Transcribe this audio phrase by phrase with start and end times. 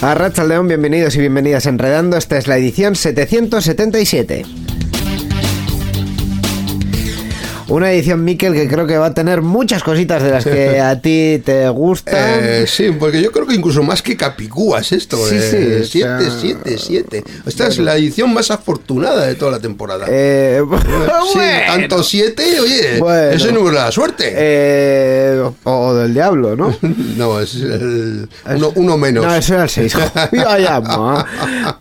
[0.00, 2.16] A Racha bienvenidos y bienvenidas a Enredando.
[2.16, 4.67] Esta es la edición 777.
[7.68, 11.00] Una edición, Miquel, que creo que va a tener muchas cositas de las que a
[11.00, 12.14] ti te gustan.
[12.16, 15.18] Eh, sí, porque yo creo que incluso más que Capicúas esto.
[15.18, 17.24] Sí, eh, sí, o sea, 7, 7, 7.
[17.46, 20.06] Esta es la edición más afortunada de toda la temporada.
[20.08, 20.62] Eh,
[21.32, 21.60] Sí, bueno.
[21.66, 23.30] tanto 7, oye, Bueno.
[23.32, 24.32] eso no es la suerte.
[24.34, 26.74] Eh, o del diablo, ¿no?
[27.16, 29.24] no, es el, uno, uno menos.
[29.24, 29.94] No, eso era el 6.
[30.46, 31.26] Ay, ama.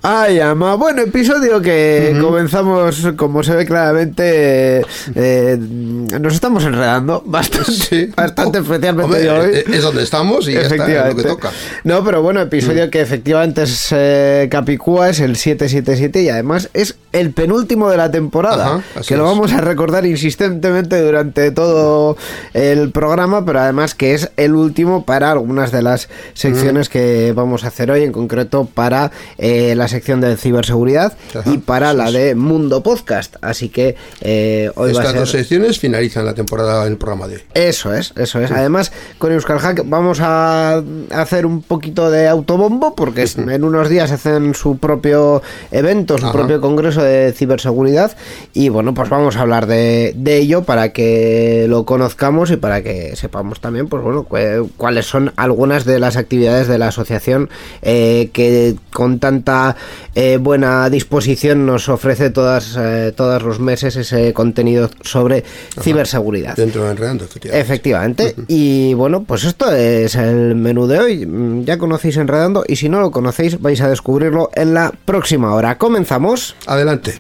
[0.02, 0.76] Ay, ama.
[0.76, 4.82] Bueno, episodio que comenzamos, como se ve claramente,
[5.16, 8.10] eh, nos estamos enredando bastante, Sí.
[8.16, 9.50] bastante especialmente Hombre, yo hoy.
[9.56, 11.52] eh, Es donde estamos y ya está, es lo que toca.
[11.84, 16.96] No, pero bueno, episodio que efectivamente es eh, Capicúa, es el 777 y además es
[17.12, 18.76] el penúltimo de la temporada.
[18.78, 19.30] Ajá, que lo es.
[19.32, 22.18] vamos a recordar insistentemente durante todo
[22.54, 27.64] el programa, pero además que es el último para algunas de las secciones que vamos
[27.64, 32.12] a hacer hoy, en concreto para eh, la sección de ciberseguridad Ajá, y para la
[32.12, 33.36] de Mundo Podcast.
[33.42, 35.20] Así que eh, hoy va a Estas ser...
[35.20, 37.42] dos secciones finalizan la temporada en el programa de hoy.
[37.54, 38.52] Eso es, eso es.
[38.52, 44.12] Además, con Euskal Hack vamos a hacer un poquito de autobombo porque en unos días
[44.12, 46.34] hacen su propio evento, su Ajá.
[46.34, 48.16] propio congreso de ciberseguridad
[48.54, 52.82] y bueno, pues vamos a hablar de, de ello para que lo conozcamos y para
[52.84, 57.50] que sepamos también, pues bueno, cu- cuáles son algunas de las actividades de la asociación
[57.82, 59.76] eh, que con tanta
[60.16, 65.44] eh, buena disposición nos ofrece todas, eh, todos los meses ese contenido sobre
[65.82, 66.56] ciberseguridad.
[66.56, 67.62] Dentro de Enredando, efectivamente.
[67.66, 68.36] Efectivamente.
[68.48, 71.26] Y bueno, pues esto es el menú de hoy.
[71.26, 75.54] Mm, Ya conocéis Enredando y si no lo conocéis vais a descubrirlo en la próxima
[75.54, 75.78] hora.
[75.78, 76.56] Comenzamos.
[76.66, 77.18] Adelante.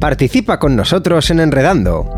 [0.00, 2.17] Participa con nosotros en Enredando.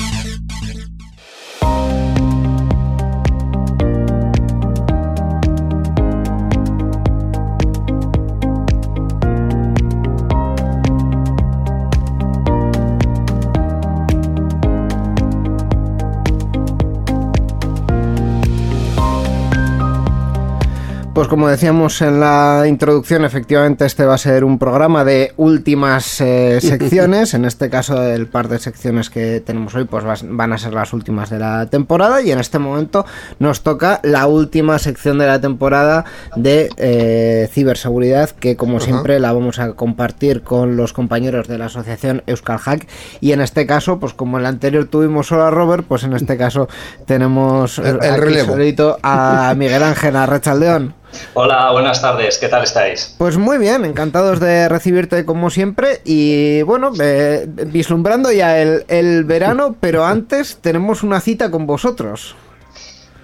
[21.21, 26.19] Pues como decíamos en la introducción, efectivamente este va a ser un programa de últimas
[26.19, 27.35] eh, secciones.
[27.35, 30.93] En este caso, el par de secciones que tenemos hoy pues van a ser las
[30.93, 33.05] últimas de la temporada y en este momento
[33.37, 36.05] nos toca la última sección de la temporada
[36.35, 41.65] de eh, ciberseguridad que como siempre la vamos a compartir con los compañeros de la
[41.65, 42.87] asociación Euskal Hack
[43.19, 46.13] y en este caso, pues como en la anterior tuvimos solo a Robert, pues en
[46.13, 46.67] este caso
[47.05, 48.97] tenemos El- el relevo.
[49.03, 50.95] a Miguel Ángel Arrachaldeón.
[51.33, 53.15] Hola, buenas tardes, ¿qué tal estáis?
[53.17, 59.23] Pues muy bien, encantados de recibirte como siempre y bueno, eh, vislumbrando ya el, el
[59.23, 62.35] verano, pero antes tenemos una cita con vosotros.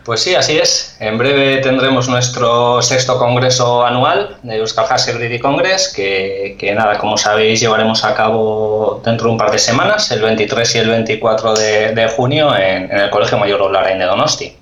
[0.07, 0.95] Pues sí, así es.
[1.01, 7.17] En breve tendremos nuestro sexto congreso anual de Euskal Security Congress, que, que nada, como
[7.17, 11.53] sabéis, llevaremos a cabo dentro de un par de semanas, el 23 y el 24
[11.55, 14.55] de, de junio, en, en el Colegio Mayor Olarain de Donosti.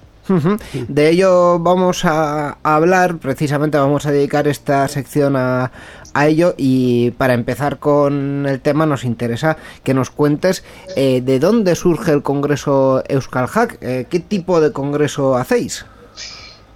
[0.88, 5.72] De ello vamos a hablar, precisamente vamos a dedicar esta sección a,
[6.14, 10.64] a ello y para empezar con el tema nos interesa que nos cuentes
[10.96, 15.86] eh, de dónde surge el Congreso Euskal Hack, eh, qué tipo de congreso hacéis.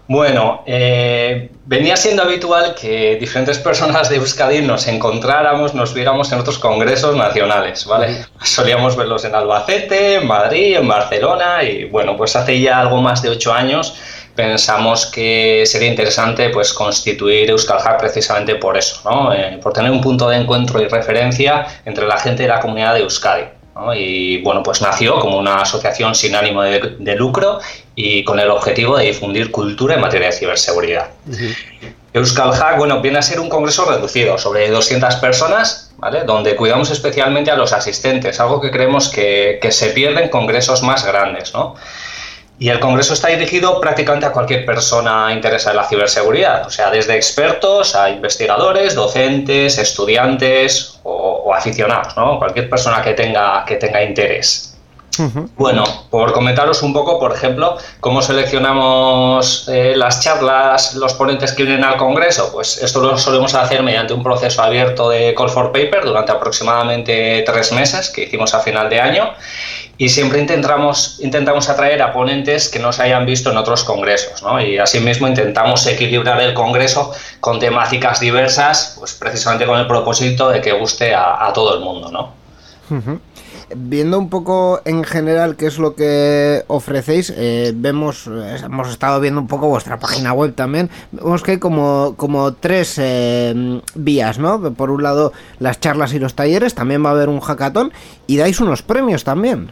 [0.09, 6.39] Bueno, eh, venía siendo habitual que diferentes personas de Euskadi nos encontráramos, nos viéramos en
[6.39, 8.25] otros congresos nacionales, ¿vale?
[8.41, 13.21] Solíamos verlos en Albacete, en Madrid, en Barcelona y bueno, pues hace ya algo más
[13.21, 14.01] de ocho años
[14.33, 19.31] pensamos que sería interesante pues constituir Euskal Hack precisamente por eso, ¿no?
[19.31, 22.95] Eh, por tener un punto de encuentro y referencia entre la gente de la comunidad
[22.95, 23.58] de Euskadi.
[23.79, 23.93] ¿No?
[23.93, 27.59] Y bueno, pues nació como una asociación sin ánimo de, de lucro
[27.95, 31.09] y con el objetivo de difundir cultura en materia de ciberseguridad.
[32.13, 36.23] Euskal Hack, bueno, viene a ser un congreso reducido, sobre 200 personas, ¿vale?
[36.23, 40.81] Donde cuidamos especialmente a los asistentes, algo que creemos que, que se pierde en congresos
[40.81, 41.75] más grandes, ¿no?
[42.59, 46.91] Y el congreso está dirigido prácticamente a cualquier persona interesada en la ciberseguridad, o sea,
[46.91, 52.37] desde expertos a investigadores, docentes, estudiantes o, o aficionados, ¿no?
[52.37, 54.68] Cualquier persona que tenga, que tenga interés.
[55.57, 61.63] Bueno, por comentaros un poco, por ejemplo, cómo seleccionamos eh, las charlas, los ponentes que
[61.63, 65.71] vienen al Congreso, pues esto lo solemos hacer mediante un proceso abierto de Call for
[65.73, 69.33] Paper durante aproximadamente tres meses que hicimos a final de año
[69.97, 74.41] y siempre intentamos, intentamos atraer a ponentes que no se hayan visto en otros congresos,
[74.41, 74.61] ¿no?
[74.61, 80.61] Y asimismo intentamos equilibrar el congreso con temáticas diversas, pues precisamente con el propósito de
[80.61, 82.39] que guste a, a todo el mundo, ¿no?
[83.75, 89.19] Viendo un poco en general qué es lo que ofrecéis, eh, vemos, eh, hemos estado
[89.19, 94.39] viendo un poco vuestra página web también, vemos que hay como, como tres eh, vías,
[94.39, 94.73] ¿no?
[94.73, 97.93] Por un lado las charlas y los talleres, también va a haber un hackathon
[98.25, 99.71] y dais unos premios también.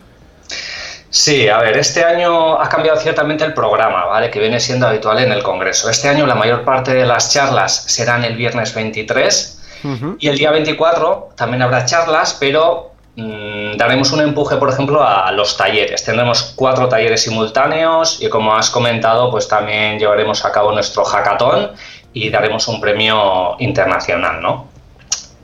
[1.09, 4.29] Sí, a ver, este año ha cambiado ciertamente el programa, ¿vale?
[4.29, 5.89] Que viene siendo habitual en el Congreso.
[5.89, 10.15] Este año la mayor parte de las charlas serán el viernes 23 uh -huh.
[10.19, 12.86] y el día 24 también habrá charlas, pero
[13.17, 16.03] daremos un empuje, por ejemplo, a los talleres.
[16.03, 21.71] Tendremos cuatro talleres simultáneos y, como has comentado, pues también llevaremos a cabo nuestro hackathon
[22.13, 24.67] y daremos un premio internacional, ¿no?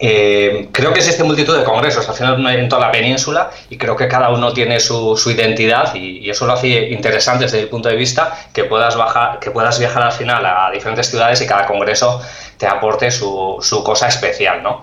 [0.06, 3.96] Eh, creo que existe multitud de congresos al final en toda la península y creo
[3.96, 7.96] que cada uno tiene su, identidad y, eso lo hace interesante desde el punto de
[7.96, 12.22] vista que puedas, bajar, que puedas viajar al final a diferentes ciudades y cada congreso
[12.58, 14.81] te aporte su, su cosa especial, ¿no?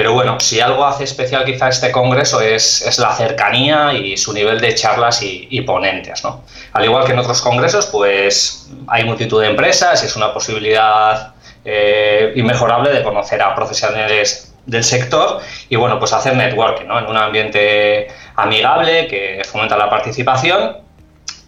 [0.00, 4.32] Pero bueno, si algo hace especial quizá este congreso es, es la cercanía y su
[4.32, 6.42] nivel de charlas y, ponentes, ¿no?
[6.72, 11.34] Al igual que en otros congresos, pues hay multitud de empresas y es una posibilidad
[11.66, 16.98] eh, inmejorable de conocer a profesionales del sector y bueno, pues hacer networking ¿no?
[16.98, 18.06] en un ambiente
[18.36, 20.78] amigable que fomenta la participación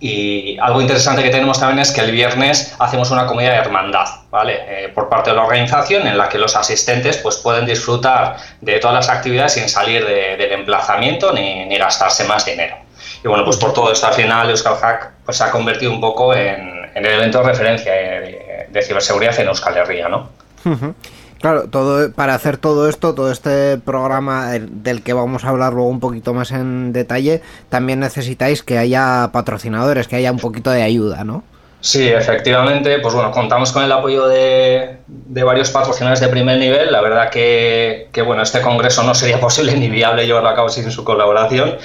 [0.05, 4.09] y algo interesante que tenemos también es que el viernes hacemos una comida de hermandad,
[4.33, 4.59] ¿vale?
[4.67, 8.81] Eh, por parte de la organización en la que los asistentes pues pueden disfrutar de
[8.81, 12.79] todas las actividades sin salir de, del emplazamiento ni, ni, gastarse más dinero.
[13.23, 16.01] Y bueno, pues por todo esto al final Euskal Hack pues, se ha convertido un
[16.01, 20.31] poco en, en el evento de referencia de, de ciberseguridad en Euskal Herria, ¿no?
[20.65, 20.95] Uh -huh.
[21.43, 25.89] Claro, todo para hacer todo esto, todo este programa del que vamos a hablar luego
[25.89, 30.85] un poquito más en detalle, también necesitáis que haya patrocinadores, que haya un poquito de
[30.85, 31.43] ayuda, ¿no?
[31.81, 36.93] Sí, efectivamente, pues bueno, contamos con el apoyo de, varios patrocinadores de primer nivel.
[36.93, 40.69] La verdad que, que, bueno, este congreso no sería posible ni viable llevarlo a cabo
[40.69, 41.77] sin su colaboración.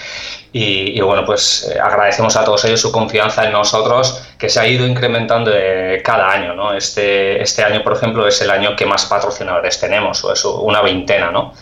[0.57, 4.59] Y, y, bueno, pues eh, agradecemos a todos ellos su confianza en nosotros, que se
[4.59, 6.55] ha ido incrementando de cada año.
[6.55, 6.73] ¿no?
[6.73, 10.81] Este, este año, por ejemplo, es el año que más patrocinadores tenemos, o es una
[10.81, 11.29] veintena.
[11.29, 11.53] ¿no?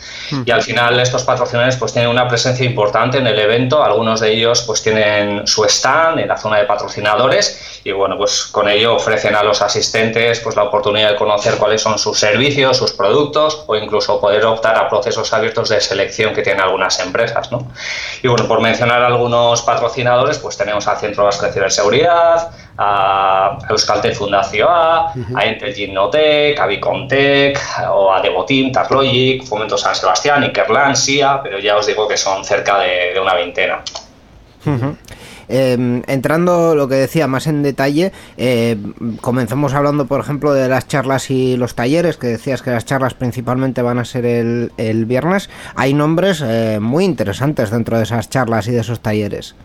[0.45, 4.31] Y al final estos patrocinadores pues tienen una presencia importante en el evento, algunos de
[4.31, 8.95] ellos pues tienen su stand en la zona de patrocinadores y bueno, pues con ello
[8.95, 13.63] ofrecen a los asistentes pues la oportunidad de conocer cuáles son sus servicios, sus productos
[13.67, 17.51] o incluso poder optar a procesos abiertos de selección que tienen algunas empresas.
[17.51, 17.67] ¿no?
[18.23, 24.15] Y bueno, por mencionar algunos patrocinadores, pues tenemos al Centro Vasco de Ciberseguridad, a Euskaltel
[24.15, 25.39] Fundación A, uh -huh.
[25.39, 31.59] a Intel Ginnotec, a Vicontec, o a Devoteam, Tarlogic, Fomento San Sebastián, Ikerland, SIA, pero
[31.59, 33.81] ya os digo que son cerca de, de una veintena.
[34.65, 34.95] Uh -huh.
[35.49, 38.77] Eh, entrando lo que decía más en detalle, eh,
[39.21, 43.13] comenzamos hablando, por ejemplo, de las charlas y los talleres, que decías que las charlas
[43.13, 45.49] principalmente van a ser el, viernes.
[45.75, 49.55] Hay nombres eh, muy interesantes dentro de esas charlas y de esos talleres.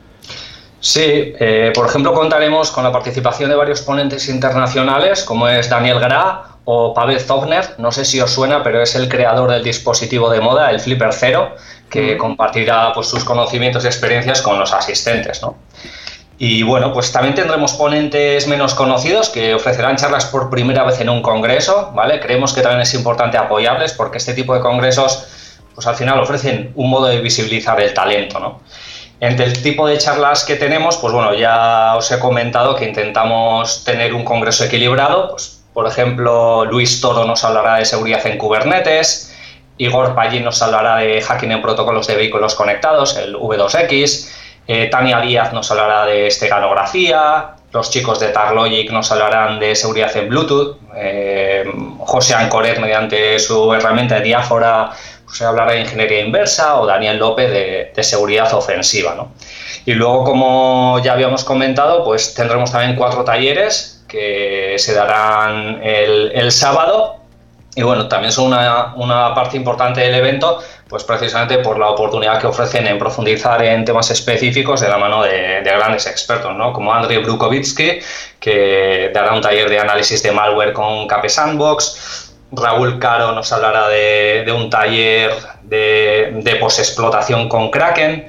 [0.81, 6.01] Sí, eh, por ejemplo, contaremos con la participación de varios ponentes internacionales, como es Daniel
[6.01, 10.31] Gra o Pavel Zogner, no sé si os suena, pero es el creador del dispositivo
[10.31, 11.55] de moda, el Flipper Zero,
[11.91, 15.43] que compartirá pues, sus conocimientos y experiencias con los asistentes.
[15.43, 15.57] ¿no?
[16.43, 21.11] Y bueno, pues también tendremos ponentes menos conocidos que ofrecerán charlas por primera vez en
[21.11, 22.19] un congreso, ¿vale?
[22.19, 25.27] Creemos que también es importante apoyarles porque este tipo de congresos,
[25.75, 28.61] pues al final ofrecen un modo de visibilizar el talento, ¿no?
[29.21, 33.85] Entre el tipo de charlas que tenemos, pues bueno, ya os he comentado que intentamos
[33.85, 39.30] tener un congreso equilibrado, pues por ejemplo, Luis Toro nos hablará de seguridad en Kubernetes,
[39.81, 44.31] Igor Pallín nos hablará de hacking en protocolos de vehículos conectados, el V2X,
[44.67, 50.15] eh, Tania Díaz nos hablará de esteganografía, los chicos de Tarlogic nos hablarán de seguridad
[50.19, 51.65] en Bluetooth, eh,
[52.01, 54.91] José Ancoret mediante su herramienta de diáfora
[55.25, 59.15] pues hablará de ingeniería inversa o Daniel López de, seguridad ofensiva.
[59.15, 59.33] ¿no?
[59.87, 66.51] Y luego, como ya habíamos comentado, pues tendremos también cuatro talleres que se darán el
[66.51, 67.20] sábado
[67.75, 72.41] y bueno, también son una, una, parte importante del evento, pues precisamente por la oportunidad
[72.41, 76.73] que ofrecen en profundizar en temas específicos de la mano de, de grandes expertos, ¿no?
[76.73, 78.01] como Andrei Brukovitsky,
[78.41, 83.89] que dará un taller de análisis de malware con Cape Sandbox, Raúl Caro nos hablará
[83.89, 88.27] de, de un taller de, de posexplotación con Kraken,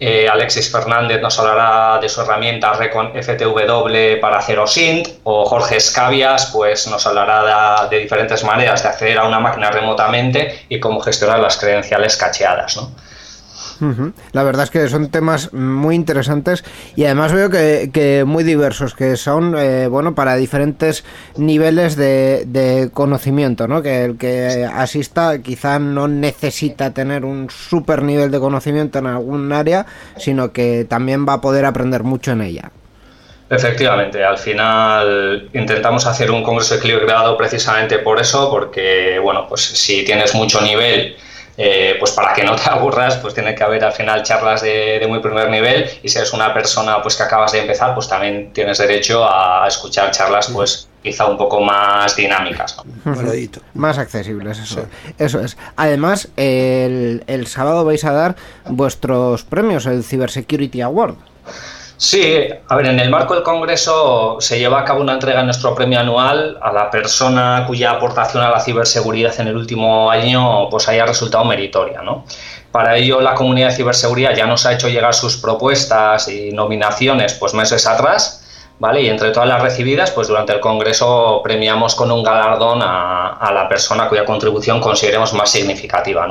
[0.00, 6.50] eh, Alexis Fernández nos hablará de su herramienta Recon FTW para Sint o Jorge Escabias
[6.52, 11.00] pues nos hablará de, de, diferentes maneras de acceder a una máquina remotamente y cómo
[11.00, 12.76] gestionar las credenciales cacheadas.
[12.76, 12.90] ¿no?
[14.32, 16.64] La verdad es que son temas muy interesantes
[16.96, 21.04] y además veo que, que muy diversos, que son, eh, bueno, para diferentes
[21.36, 23.82] niveles de, de, conocimiento, ¿no?
[23.82, 29.52] Que el que asista quizá no necesita tener un super nivel de conocimiento en algún
[29.52, 29.86] área,
[30.16, 32.70] sino que también va a poder aprender mucho en ella.
[33.50, 40.02] Efectivamente, al final intentamos hacer un congreso equilibrado precisamente por eso, porque, bueno, pues si
[40.04, 41.16] tienes mucho nivel
[41.56, 44.98] eh, pues para que no te aburras, pues tiene que haber al final charlas de,
[44.98, 48.08] de, muy primer nivel y si eres una persona pues que acabas de empezar, pues
[48.08, 52.76] también tienes derecho a escuchar charlas pues quizá un poco más dinámicas.
[53.04, 53.14] ¿no?
[53.74, 55.12] Más accesibles, eso, sí.
[55.18, 55.56] eso es.
[55.76, 61.16] Además, el, el sábado vais a dar vuestros premios, el Cyber Security Award.
[61.96, 65.46] Sí, a ver, en el marco del Congreso se lleva a cabo una entrega en
[65.46, 70.68] nuestro premio anual a la persona cuya aportación a la ciberseguridad en el último año
[70.70, 72.24] pues haya resultado meritoria, ¿no?
[72.72, 77.34] Para ello, la comunidad de ciberseguridad ya nos ha hecho llegar sus propuestas y nominaciones
[77.34, 78.43] pues meses atrás,
[78.80, 83.68] Y entre todas las recibidas, pues durante el Congreso premiamos con un galardón a, la
[83.68, 86.26] persona cuya contribución consideremos más significativa.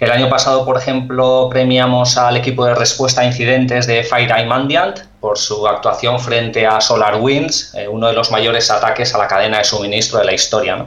[0.00, 5.00] El año pasado, por ejemplo, premiamos al equipo de respuesta a incidentes de FireEye Mandiant
[5.20, 9.58] por su actuación frente a SolarWinds, eh, uno de los mayores ataques a la cadena
[9.58, 10.86] de suministro de la historia.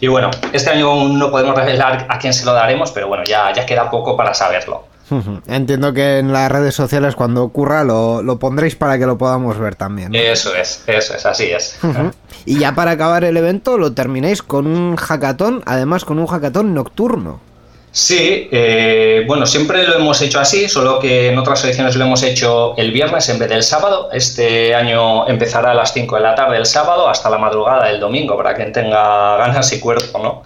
[0.00, 3.52] Y bueno, este año no podemos revelar a quién se lo daremos, pero bueno, ya
[3.66, 4.87] queda poco para saberlo.
[5.46, 9.58] Entiendo que en las redes sociales cuando ocurra lo, lo, pondréis para que lo podamos
[9.58, 10.12] ver también.
[10.12, 10.18] ¿no?
[10.18, 11.78] Eso es, eso es, así es.
[11.82, 12.12] Uh -huh.
[12.44, 16.74] Y ya para acabar el evento lo terminéis con un hackathon, además con un hackathon
[16.74, 17.40] nocturno.
[17.90, 22.22] Sí, eh, bueno, siempre lo hemos hecho así, solo que en otras ediciones lo hemos
[22.22, 24.10] hecho el viernes en vez del sábado.
[24.12, 27.98] Este año empezará a las 5 de la tarde el sábado hasta la madrugada del
[27.98, 30.42] domingo, para quien tenga ganas y cuerpo, ¿no?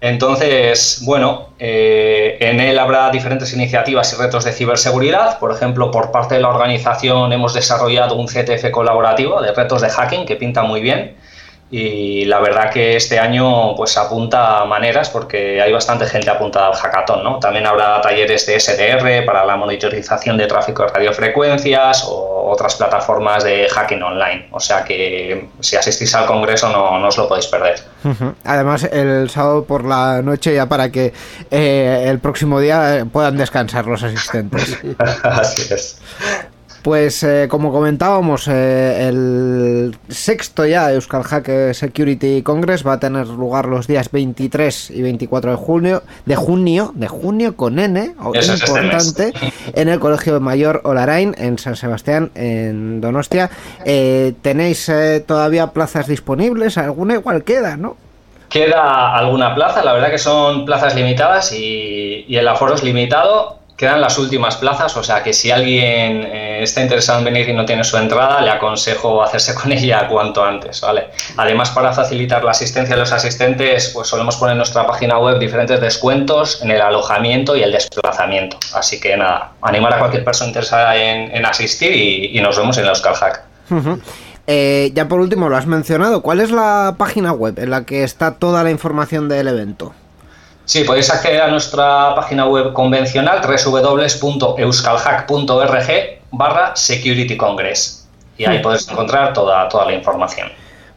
[0.00, 5.38] Entonces, bueno, eh, en él habrá diferentes iniciativas y retos de ciberseguridad.
[5.38, 9.88] Por ejemplo, por parte de la organización hemos desarrollado un CTF colaborativo de retos de
[9.88, 11.16] hacking que pinta muy bien
[11.74, 16.66] y la verdad que este año pues apunta a maneras porque hay bastante gente apuntada
[16.66, 17.38] al hackathon, ¿no?
[17.38, 23.42] También habrá talleres de SDR para la monitorización de tráfico de radiofrecuencias o otras plataformas
[23.42, 24.48] de hacking online.
[24.50, 27.80] O sea que si asistís al congreso no, no os lo podéis perder.
[28.04, 28.34] Uh -huh.
[28.44, 31.14] Además, el sábado por la noche ya para que
[31.50, 34.78] eh, el próximo día puedan descansar los asistentes.
[35.22, 35.98] Así es.
[36.82, 43.28] Pues eh, como comentábamos, eh, el sexto ya Euskal Hack Security Congress va a tener
[43.28, 48.40] lugar los días 23 y 24 de junio, de junio, de junio con N, importante,
[48.40, 48.50] es
[49.06, 49.32] este
[49.80, 53.48] en el Colegio Mayor Olarain, en San Sebastián, en Donostia.
[53.84, 54.90] Eh, ¿Tenéis
[55.24, 56.78] todavía plazas disponibles?
[56.78, 57.96] Alguna igual queda, ¿no?
[58.48, 63.61] Queda alguna plaza, la verdad que son plazas limitadas y, y el aforo es limitado
[63.76, 67.52] quedan las últimas plazas, o sea que si alguien eh, está interesado en venir y
[67.52, 71.08] no tiene su entrada, le aconsejo hacerse con ella cuanto antes, ¿vale?
[71.36, 75.38] Además, para facilitar la asistencia de los asistentes, pues solemos poner en nuestra página web
[75.38, 78.58] diferentes descuentos en el alojamiento y el desplazamiento.
[78.74, 82.90] Así que nada, animar a cualquier persona interesada en, asistir y, nos vemos en la
[82.90, 83.42] Euskal Hack.
[84.46, 88.02] Eh, ya por último, lo has mencionado, ¿cuál es la página web en la que
[88.02, 89.94] está toda la información del evento?
[90.72, 95.88] Sí, podéis acceder a nuestra página web convencional www.euskalhack.org
[96.30, 98.08] barra Security Congress.
[98.38, 100.48] Y ahí podéis encontrar toda, toda la información.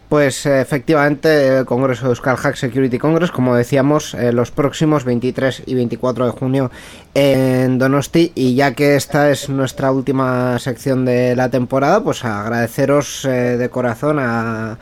[0.08, 5.04] Pues eh, efectivamente el Congreso de Euskal Hack Security Congress, como decíamos, eh, los próximos
[5.04, 6.72] 23 y 24 de junio
[7.14, 8.32] en Donosti.
[8.36, 13.70] Y ya que esta es nuestra última sección de la temporada, pues agradeceros eh, de
[13.70, 14.78] corazón a,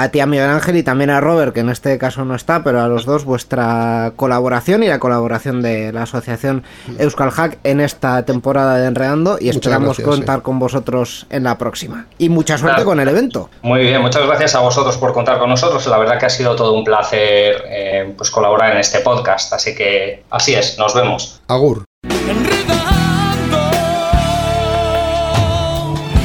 [0.00, 2.62] a ti, a Miguel Ángel, y también a Robert, que en este caso no está,
[2.62, 6.62] pero a los dos vuestra colaboración y la colaboración de la asociación
[6.98, 11.58] Euskal Hack en esta temporada de Enredando y esperamos gracias, contar con vosotros en la
[11.58, 12.06] próxima.
[12.18, 12.90] Y mucha suerte Claro.
[12.90, 13.50] con el evento.
[13.62, 15.86] Muy bien, muchas gracias a vosotros por contar con nosotros.
[15.86, 19.52] La verdad que ha sido todo un placer eh, pues colaborar en este podcast.
[19.52, 21.40] Así que así es, nos vemos.
[21.48, 21.84] Agur.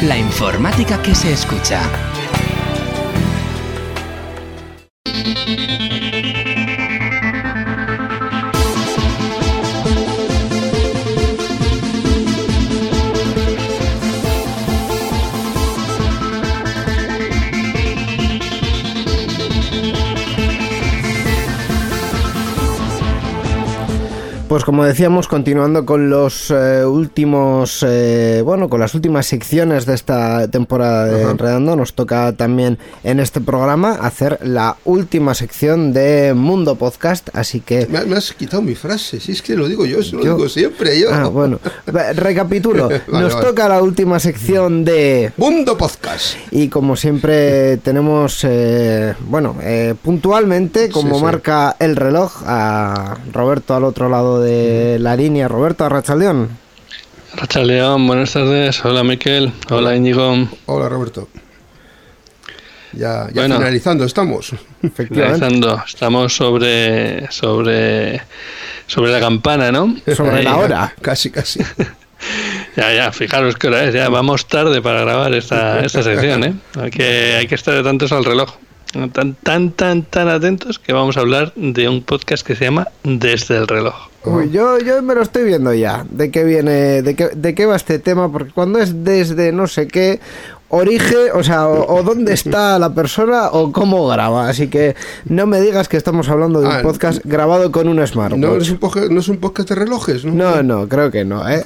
[0.04, 1.80] La informática que se escucha.
[5.24, 5.63] thank you.
[24.54, 29.96] Pues como decíamos, continuando con los eh, últimos, eh, bueno, con las últimas secciones de
[29.96, 36.36] esta temporada de Enredando, nos toca también en este programa hacer la última sección de
[36.36, 37.88] Mundo Podcast, así que...
[37.88, 40.48] Me, me has quitado mi frase, si es que lo digo yo, eso lo digo
[40.48, 41.12] siempre yo.
[41.12, 41.60] Ah, bueno,
[42.14, 43.48] recapitulo, Vale, nos vale.
[43.48, 45.34] toca la última sección de...
[45.36, 46.36] Mundo Podcast.
[46.52, 51.24] Y como siempre tenemos, eh, bueno, eh, puntualmente, como Sí, sí.
[51.24, 55.48] marca el reloj, a Roberto al otro lado de la línea.
[55.48, 56.50] Roberto Arrachaldeón.
[57.36, 58.84] Racha León, buenas tardes.
[58.86, 59.52] Hola Miquel.
[59.70, 60.48] Hola Íñigo.
[60.68, 61.28] Hola Roberto.
[62.92, 63.58] Ya, ya Bueno.
[63.58, 64.54] finalizando estamos.
[64.84, 65.36] Efectivamente.
[65.40, 65.84] Finalizando.
[65.88, 68.22] Estamos sobre sobre
[68.86, 69.96] sobre la campana, ¿no?
[70.16, 70.94] Sobre Ahí, la hora.
[71.02, 71.60] Casi, casi.
[72.78, 73.94] Ya, ya, fijaros qué hora es.
[73.94, 76.54] Ya vamos tarde para grabar esta, esta sección, ¿eh?
[76.80, 78.50] Hay que, hay que estar atentos al reloj.
[78.94, 82.88] Tan, tan, tan, tan atentos que vamos a hablar de un podcast que se llama
[83.04, 83.96] Desde el reloj.
[84.26, 86.06] Uy, yo, yo me lo estoy viendo ya.
[86.10, 87.02] ¿De qué viene?
[87.02, 88.32] ¿De qué, de qué va este tema?
[88.32, 90.20] Porque cuando es desde no sé qué
[90.70, 94.48] origen, o sea, o, o dónde está la persona o cómo graba.
[94.48, 94.96] Así que
[95.26, 98.40] no me digas que estamos hablando de un Ah, podcast grabado con un smartwatch.
[98.42, 100.34] No es un, poca- no es un podcast de relojes, ¿no?
[100.34, 101.66] no, no, creo que no, ¿eh?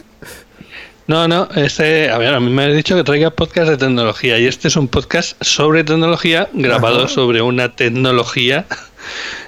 [1.08, 4.38] No, no, este, a ver, a mí me has dicho que traiga podcast de tecnología
[4.40, 8.66] y este es un podcast sobre tecnología grabado sobre una tecnología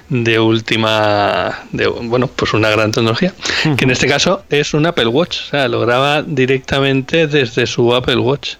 [0.08, 3.34] de última, de, bueno, pues una gran tecnología,
[3.76, 7.94] que en este caso es un Apple Watch, o sea, lo graba directamente desde su
[7.94, 8.54] Apple Watch.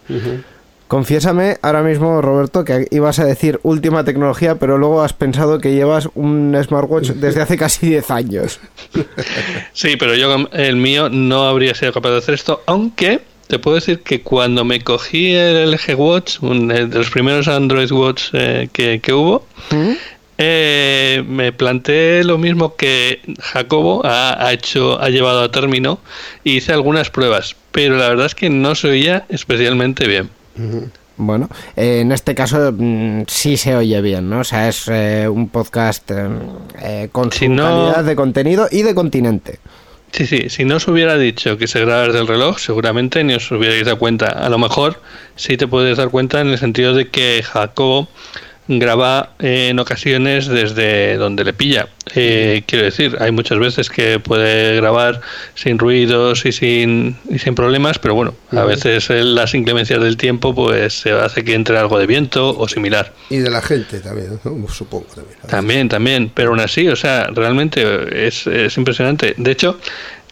[0.90, 5.72] Confiésame ahora mismo, Roberto, que ibas a decir última tecnología, pero luego has pensado que
[5.72, 8.58] llevas un smartwatch desde hace casi 10 años.
[9.72, 13.76] Sí, pero yo el mío no habría sido capaz de hacer esto, aunque te puedo
[13.76, 18.68] decir que cuando me cogí el LG Watch, un, de los primeros Android Watch eh,
[18.72, 19.46] que, que hubo,
[20.42, 26.00] Eh, me planteé lo mismo que Jacobo ha, ha hecho, ha llevado a término
[26.42, 30.30] y hice algunas pruebas, pero la verdad es que no se oía especialmente bien.
[31.16, 34.40] Bueno, eh, en este caso mm, sí se oye bien, ¿no?
[34.40, 36.28] O sea, es eh, un podcast eh,
[36.80, 39.58] eh, con su Si no- calidad de contenido y de continente.
[40.12, 43.34] Sí, sí, si no os hubiera dicho que se graba desde el reloj, seguramente ni
[43.34, 44.26] os hubierais dado cuenta.
[44.26, 45.00] A lo mejor
[45.36, 48.08] sí te puedes dar cuenta en el sentido de que Jacobo
[48.68, 51.88] graba eh, en ocasiones desde donde le pilla.
[52.14, 55.20] Eh, quiero decir, hay muchas veces que puede grabar
[55.54, 60.16] sin ruidos y sin, y sin problemas, pero bueno, a veces eh, las inclemencias del
[60.16, 63.12] tiempo pues se hace que entre algo de viento o similar.
[63.28, 64.68] Y de la gente también, ¿no?
[64.68, 65.38] supongo también.
[65.48, 69.34] También, también, pero aún así, o sea, realmente es, es impresionante.
[69.36, 69.78] De hecho,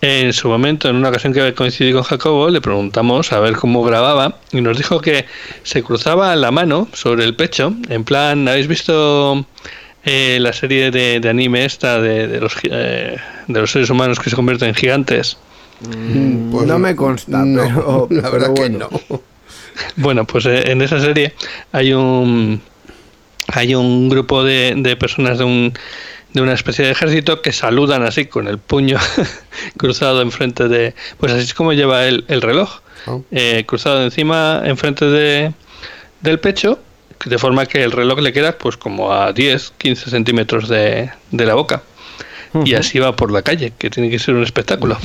[0.00, 3.82] en su momento, en una ocasión que coincidí con Jacobo, le preguntamos a ver cómo
[3.82, 5.26] grababa y nos dijo que
[5.64, 9.44] se cruzaba la mano sobre el pecho, en plan, ¿habéis visto
[10.04, 13.16] eh, la serie de, de anime esta de, de los, eh,
[13.48, 15.36] de los seres humanos que se convierten en gigantes?
[15.80, 18.88] Pues no me consta, no, pero, la verdad pero que no.
[19.96, 21.34] Bueno, pues eh, en esa serie
[21.72, 22.60] hay un
[23.48, 25.72] hay un grupo de, de personas de un
[26.32, 28.98] de una especie de ejército que saludan así con el puño
[29.76, 33.24] cruzado enfrente de pues así es como lleva el, el reloj Oh.
[33.30, 35.52] eh, cruzado encima enfrente de
[36.20, 36.78] del pecho
[37.24, 41.46] de forma que el reloj le queda pues como a 10 15 centímetros de, de
[41.46, 41.82] la boca
[42.64, 44.96] y así va por la calle que tiene que ser un espectáculo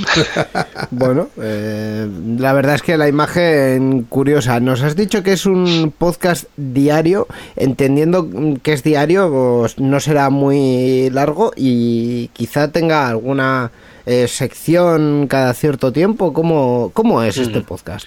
[0.91, 4.59] Bueno, eh, la verdad es que la imagen curiosa.
[4.59, 8.29] Nos has dicho que es un podcast diario, entendiendo
[8.61, 13.71] que es diario, pues no será muy largo y quizá tenga alguna
[14.05, 16.33] eh, sección cada cierto tiempo.
[16.33, 18.05] ¿Cómo, cómo es este podcast?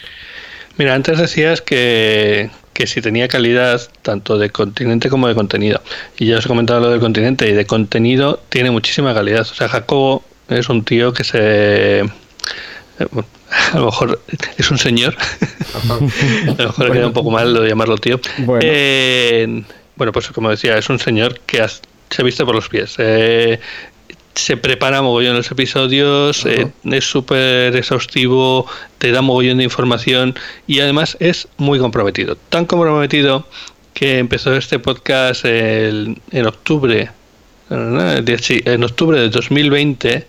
[0.78, 5.80] Mira, antes decías que, que si tenía calidad tanto de continente como de contenido.
[6.18, 9.40] Y ya os he comentado lo del continente y de contenido tiene muchísima calidad.
[9.40, 12.00] O sea, Jacobo es un tío que se...
[12.00, 12.04] eh,
[13.10, 13.26] bueno,
[13.72, 14.20] A lo mejor
[14.58, 15.16] es un señor.
[15.74, 15.94] a
[16.62, 18.20] lo mejor queda un poco mal lo de llamarlo tío.
[18.38, 18.60] Bueno.
[18.62, 19.62] Eh,
[19.96, 22.94] bueno, pues como decía, es un señor que has- se viste por los pies.
[22.98, 23.58] Eh,
[24.36, 28.66] se prepara mogollón los episodios, eh, es súper exhaustivo,
[28.98, 30.34] te da mogollón de información
[30.66, 32.36] y además es muy comprometido.
[32.50, 33.46] Tan comprometido
[33.94, 37.10] que empezó este podcast el- en octubre,
[38.40, 40.26] sí, en octubre de 2020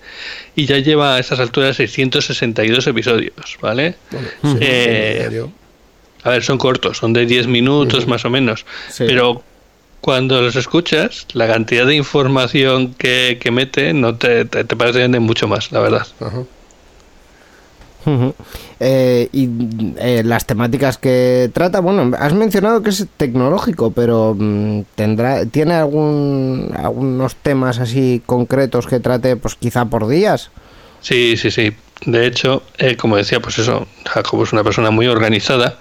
[0.56, 3.96] y ya lleva a estas alturas 662 episodios, ¿vale?
[4.42, 5.52] Sí, Eh, diario.
[6.24, 8.66] a ver, son cortos, son de 10 minutos más o menos.
[8.90, 9.04] Sí.
[9.06, 9.44] Pero
[10.08, 15.06] cuando los escuchas, la cantidad de información que, que mete no te, te, te parece
[15.06, 16.08] de mucho más, la verdad.
[16.22, 16.44] Ajá.
[18.80, 19.50] Eh, y
[19.98, 25.74] eh, las temáticas que trata, bueno, has mencionado que es tecnológico, pero mm, tendrá, tiene
[25.74, 30.52] algún algunos temas así concretos que trate, pues quizá por días.
[31.02, 31.76] Sí, sí, sí.
[32.06, 35.78] De hecho, eh, como decía, pues eso, Jacobo es una persona muy organizada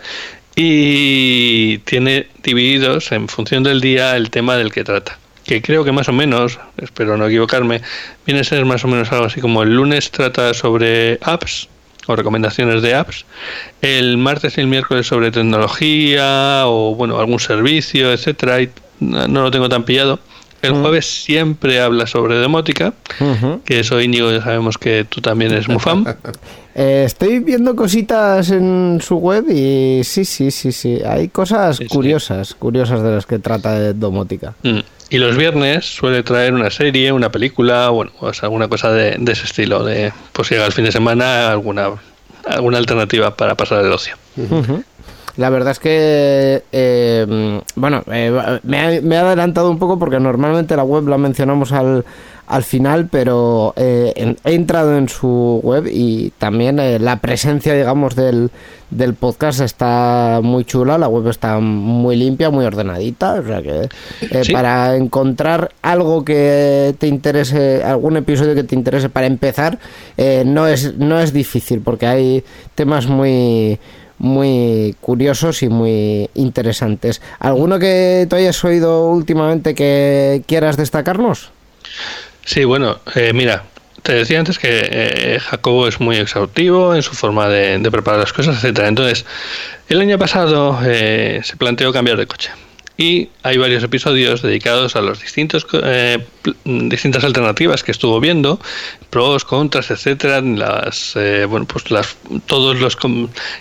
[0.56, 5.18] y tiene divididos en función del día el tema del que trata.
[5.44, 7.82] Que creo que más o menos, espero no equivocarme,
[8.24, 11.68] viene a ser más o menos algo así como el lunes trata sobre apps
[12.08, 13.26] o recomendaciones de apps,
[13.82, 19.42] el martes y el miércoles sobre tecnología o bueno, algún servicio, etcétera, y no no
[19.42, 20.18] lo tengo tan pillado.
[20.62, 23.60] El jueves siempre habla sobre domótica, Ujú.
[23.64, 26.04] que eso Íñigo ya sabemos que tú también eres muy fan.
[26.78, 31.00] Eh, estoy viendo cositas en su web y sí, sí, sí, sí.
[31.06, 31.88] Hay cosas Sí, sí.
[31.88, 34.52] curiosas, curiosas de las que trata de domótica.
[34.62, 34.80] Mm.
[35.08, 39.32] Y los viernes suele traer una serie, una película, bueno, pues alguna cosa de, de
[39.32, 41.92] ese estilo, de pues llega el fin de semana alguna
[42.46, 44.14] alguna alternativa para pasar el ocio.
[45.36, 50.18] La verdad es que, eh, bueno, eh, me, ha- me he adelantado un poco porque
[50.18, 52.04] normalmente la web la mencionamos al,
[52.46, 58.14] al final, pero eh, he entrado en su web y también eh, la presencia, digamos,
[58.14, 58.50] del,
[58.90, 63.88] del podcast está muy chula, la web está muy limpia, muy ordenadita, o sea que
[64.30, 64.52] eh, Sí.
[64.52, 69.78] para encontrar algo que te interese, algún episodio que te interese para empezar,
[70.16, 73.78] eh, no, es, no es difícil porque hay temas muy
[74.18, 77.20] muy curiosos y muy interesantes.
[77.38, 81.50] ¿Alguno que tú hayas oído últimamente que quieras destacarnos?
[82.46, 83.64] Sí, bueno, eh, mira,
[84.02, 88.20] te decía antes que eh, Jacobo es muy exhaustivo en su forma de, de preparar
[88.20, 88.86] las cosas, etcétera.
[88.88, 89.26] Entonces,
[89.88, 92.50] el año pasado eh, se planteó cambiar de coche.
[92.98, 96.18] Y hay varios episodios dedicados a los distintos eh,
[96.64, 98.58] distintas alternativas que estuvo viendo,
[99.10, 102.96] pros, contras, etcétera, las eh, bueno pues las todos los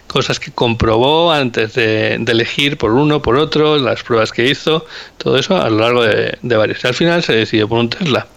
[0.08, 4.86] cosas que comprobó antes de, de elegir por uno por otro, las pruebas que hizo,
[5.17, 6.82] todo eso a lo largo de, de varios.
[6.84, 8.28] Y al final se decidió por un Tesla.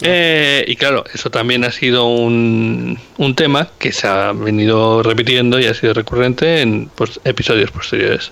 [0.00, 5.58] Eh, y claro, eso también ha sido un, un tema que se ha venido repitiendo
[5.58, 8.30] y ha sido recurrente en pues, episodios posteriores.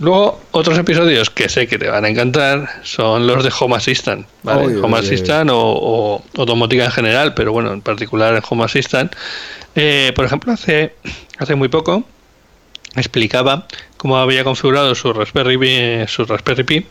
[0.00, 4.26] Luego, otros episodios que sé que te van a encantar son los de Home Assistant.
[4.42, 4.80] ¿vale?
[4.80, 4.98] Home.
[4.98, 6.44] Assistant o, o,
[6.84, 9.14] en general, pero bueno, en particular en Home Assistant.
[9.74, 10.94] Eh, por ejemplo, hace,
[11.38, 12.04] hace muy poco
[12.96, 16.86] explicaba cómo había configurado su Raspberry Pi, su Raspberry Pi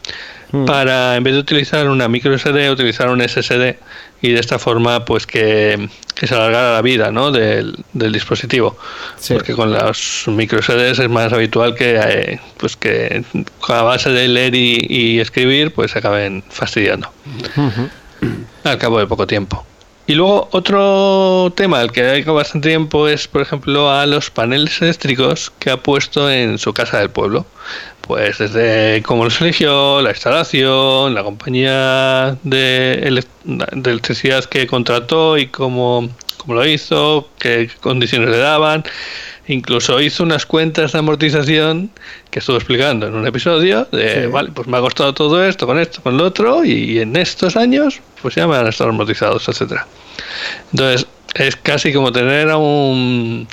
[0.66, 3.76] para en vez de utilizar una micro SD utilizar un SSD
[4.22, 7.32] y de esta forma pues que, que se alargara la vida ¿no?
[7.32, 8.76] del, del dispositivo
[9.20, 9.34] Sí.
[9.36, 13.24] porque con los micro SDs es más habitual que eh, pues que
[13.68, 17.12] a base de leer y, y escribir pues se acaben fastidiando
[18.64, 19.66] al cabo de poco tiempo.
[20.10, 24.82] Y luego otro tema al que dedico bastante tiempo es, por ejemplo, a los paneles
[24.82, 27.46] eléctricos que ha puesto en su casa del pueblo.
[28.02, 35.38] Pues desde cómo los eligió, la instalación, la compañía de, ele- de electricidad que contrató
[35.38, 38.84] y cómo, cómo lo hizo, qué condiciones le daban.
[39.50, 41.90] Incluso hizo unas cuentas de amortización
[42.30, 44.28] que estuvo explicando en un episodio de, Sí.
[44.32, 47.56] vale, pues me ha costado todo esto, con esto, con lo otro, y en estos
[47.56, 49.88] años, pues ya me han estado amortizados, etcétera.
[50.72, 53.48] Entonces, es casi como tener a un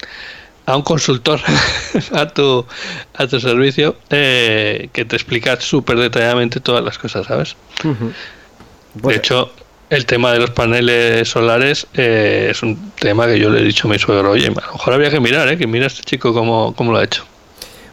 [0.67, 1.41] a un consultor
[2.13, 2.67] a tu
[3.15, 7.57] a tu servicio eh, que te explica súper detalladamente todas las cosas, ¿sabes?
[9.01, 9.51] Pues- de hecho,
[9.91, 13.87] el tema de los paneles solares eh, es un tema que yo le he dicho
[13.89, 15.57] a mi suegro, oye, a lo mejor habría que mirar, ¿eh?
[15.57, 17.25] que mira este chico cómo, cómo lo ha hecho.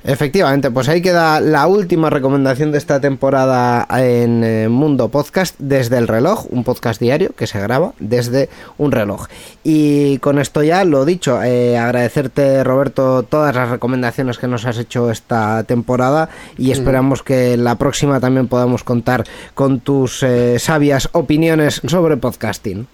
[0.03, 5.97] Efectivamente, pues ahí queda la última recomendación de esta temporada en eh, Mundo Podcast desde
[5.99, 9.27] el reloj, un podcast diario que se graba desde un reloj.
[9.63, 14.79] Y con esto ya lo dicho, eh, agradecerte Roberto todas las recomendaciones que nos has
[14.79, 21.09] hecho esta temporada y esperamos que la próxima también podamos contar con tus eh, sabias
[21.11, 22.87] opiniones sobre podcasting.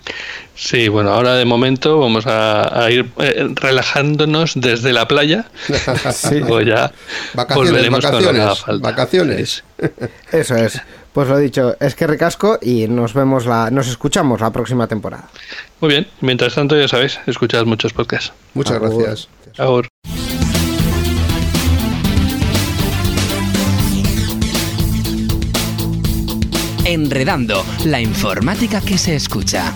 [0.56, 5.46] Sí, bueno, ahora de momento vamos a, a ir eh, relajándonos desde la playa.
[6.67, 6.91] Ya
[7.33, 8.89] Vacaciones, volveremos vacaciones, falta.
[8.89, 9.63] vacaciones.
[10.31, 10.81] Eso es.
[11.13, 15.27] Pues lo dicho, es que recasco y nos vemos la, nos escuchamos la próxima temporada.
[15.79, 18.33] Muy bien, mientras tanto ya sabéis, escuchad muchos podcasts.
[18.53, 19.03] Muchas Agur.
[19.03, 19.29] gracias.
[19.57, 19.88] Ahora.
[26.86, 29.73] Enredando, la informática que se escucha.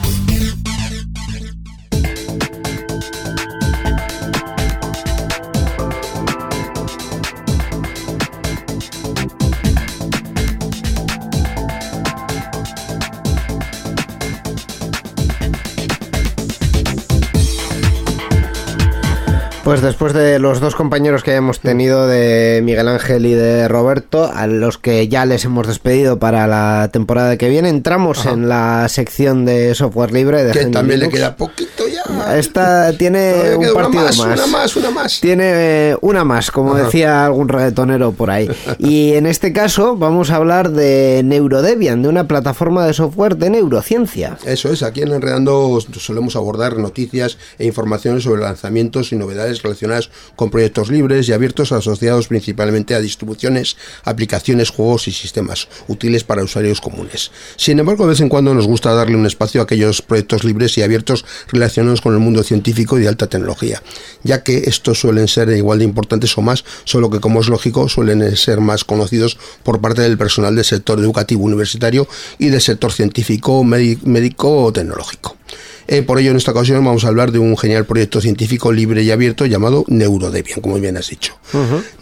[19.72, 24.30] Pues después de los dos compañeros que hemos tenido, de Miguel Ángel y de Roberto,
[24.30, 28.90] a los que ya les hemos despedido para la temporada que viene, entramos en la
[28.90, 31.86] sección de software libre de Que también le queda poquito.
[32.36, 34.40] Esta tiene un partido más, más.
[34.40, 35.20] una más, una más.
[35.22, 35.44] Tiene
[35.92, 38.50] eh, una más, como decía algún reggaetonero por ahí.
[38.80, 43.50] Y en este caso vamos a hablar de Neurodebian, de una plataforma de software de
[43.50, 44.38] neurociencia.
[44.46, 50.10] Eso es, aquí en Enredando solemos abordar noticias e informaciones sobre lanzamientos y novedades relacionadas
[50.36, 56.44] con proyectos libres y abiertos asociados principalmente a distribuciones, aplicaciones, juegos y sistemas útiles para
[56.44, 57.32] usuarios comunes.
[57.56, 60.78] Sin embargo, de vez en cuando nos gusta darle un espacio a aquellos proyectos libres
[60.78, 63.82] y abiertos relacionados con el mundo científico y de alta tecnología,
[64.24, 67.88] ya que estos suelen ser igual de importantes o más, solo que como es lógico
[67.88, 72.08] suelen ser más conocidos por parte del personal del sector educativo universitario
[72.40, 75.38] y del sector científico, médi- médico o tecnológico.
[75.88, 79.04] Eh, por ello, en esta ocasión vamos a hablar de un genial proyecto científico libre
[79.04, 81.38] y abierto llamado Neurodebian, como bien has dicho.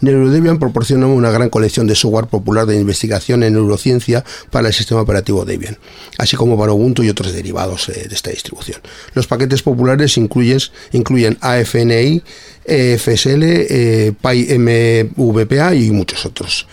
[0.00, 5.00] Neurodebian proporciona una gran colección de software popular de investigación en neurociencia para el sistema
[5.00, 5.78] operativo Debian,
[6.18, 8.80] así como para Ubuntu y otros derivados eh, de esta distribución.
[9.14, 10.60] Los paquetes populares incluyen,
[10.92, 12.22] incluyen AFNI,
[12.64, 16.66] FSL, eh, PyMVPA y muchos otros.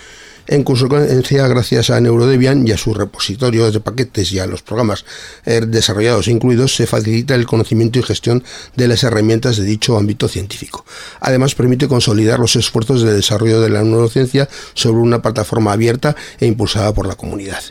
[0.50, 5.04] En consecuencia, gracias a Neurodebian y a sus repositorios de paquetes y a los programas
[5.46, 8.46] eh, desarrollados e incluidos, se facilita el conocimiento y gestión
[8.78, 10.86] de las herramientas de dicho ámbito científico.
[11.20, 16.46] Además, permite consolidar los esfuerzos de desarrollo de la neurociencia sobre una plataforma abierta e
[16.46, 17.62] impulsada por la comunidad.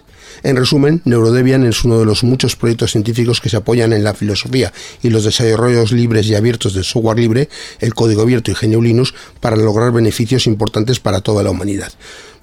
[0.42, 4.12] En resumen, Neurodebian es uno de los muchos proyectos científicos que se apoyan en la
[4.12, 4.70] filosofía
[5.02, 7.48] y los desarrollos libres y abiertos del software libre,
[7.80, 11.92] el código abierto y GNU Linux para lograr beneficios importantes para toda la humanidad.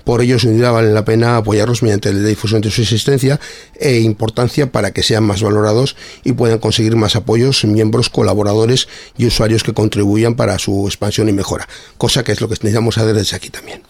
[0.04, 3.40] Por ello, sin duda, vale la pena apoyarlos mediante la difusión de su existencia
[3.80, 8.88] e importancia para que sean más valorados y puedan conseguir más apoyos, miembros, colaboradores
[9.18, 12.98] y usuarios que contribuyan para su expansión y mejora, cosa que es lo que necesitamos
[12.98, 13.82] hacer desde aquí también.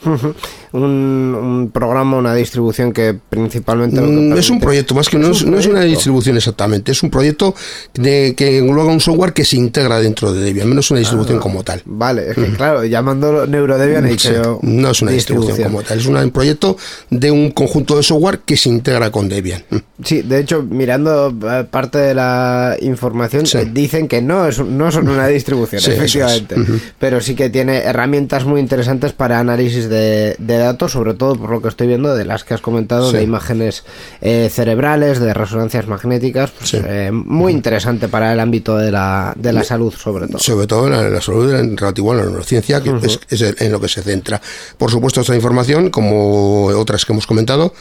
[0.72, 4.02] un, un programa, una distribución que principalmente...
[4.02, 6.38] lo que Mm, es un proyecto, más que no es, un no es una distribución
[6.38, 7.56] exactamente, es un proyecto
[7.94, 11.64] de, que engloba un software que se integra dentro de Debian, menos una distribución como
[11.64, 11.82] tal.
[11.86, 16.02] Vale, es que claro, llamando Neurodebian he dicho Sí, no es una distribución, como tal,
[16.04, 16.78] es un proyecto
[17.10, 19.64] de un conjunto de software que se integra con Debian.
[20.04, 23.60] Sí, de hecho, mirando eh, parte de la información, Sí.
[23.72, 26.14] dicen que no, es, no son una distribución, Sí, eso es.
[26.14, 26.56] efectivamente,
[27.00, 31.50] pero sí que tiene herramientas muy interesantes para análisis de, de datos, sobre todo por
[31.50, 33.18] lo que estoy viendo, de las que has comentado, Sí.
[33.18, 33.84] de imágenes
[34.22, 39.54] eh, cerebrales, de resonancias magnéticas, pues, eh, muy interesante para el ámbito de la, de
[39.54, 40.40] la salud, sobre todo.
[40.40, 43.80] Sobre todo la, la salud en relativo a la neurociencia, que es, es en lo
[43.80, 44.42] que se centra.
[44.78, 47.74] Por supuesto, esta información, como otras que hemos comentado,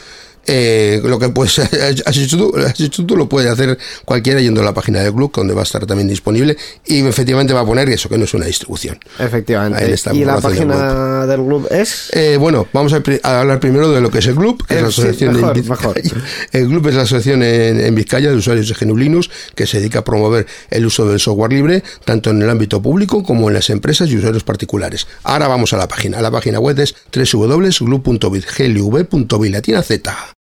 [0.45, 1.59] eh, lo que pues
[2.05, 5.13] has hecho, tú, has hecho tú lo puede hacer cualquiera yendo a la página del
[5.13, 8.25] club, donde va a estar también disponible, y efectivamente va a poner eso, que no
[8.25, 8.97] es una distribución.
[9.19, 9.95] Efectivamente.
[10.13, 12.09] Y la página del club es...
[12.13, 14.83] Eh, bueno, vamos a, hablar primero de lo que es el club, que es Eh,
[14.83, 15.93] la sí, asociación mejor, en Vizcaya.
[15.93, 16.21] mejor.
[16.51, 19.79] El club es la asociación en, en Vizcaya de usuarios de GNU Linux que se
[19.79, 23.55] dedica a promover el uso del software libre tanto en el ámbito público como en
[23.55, 25.07] las empresas y usuarios particulares.
[25.23, 26.21] Ahora vamos a la página.
[26.21, 28.45] La página web es www.glub.biz,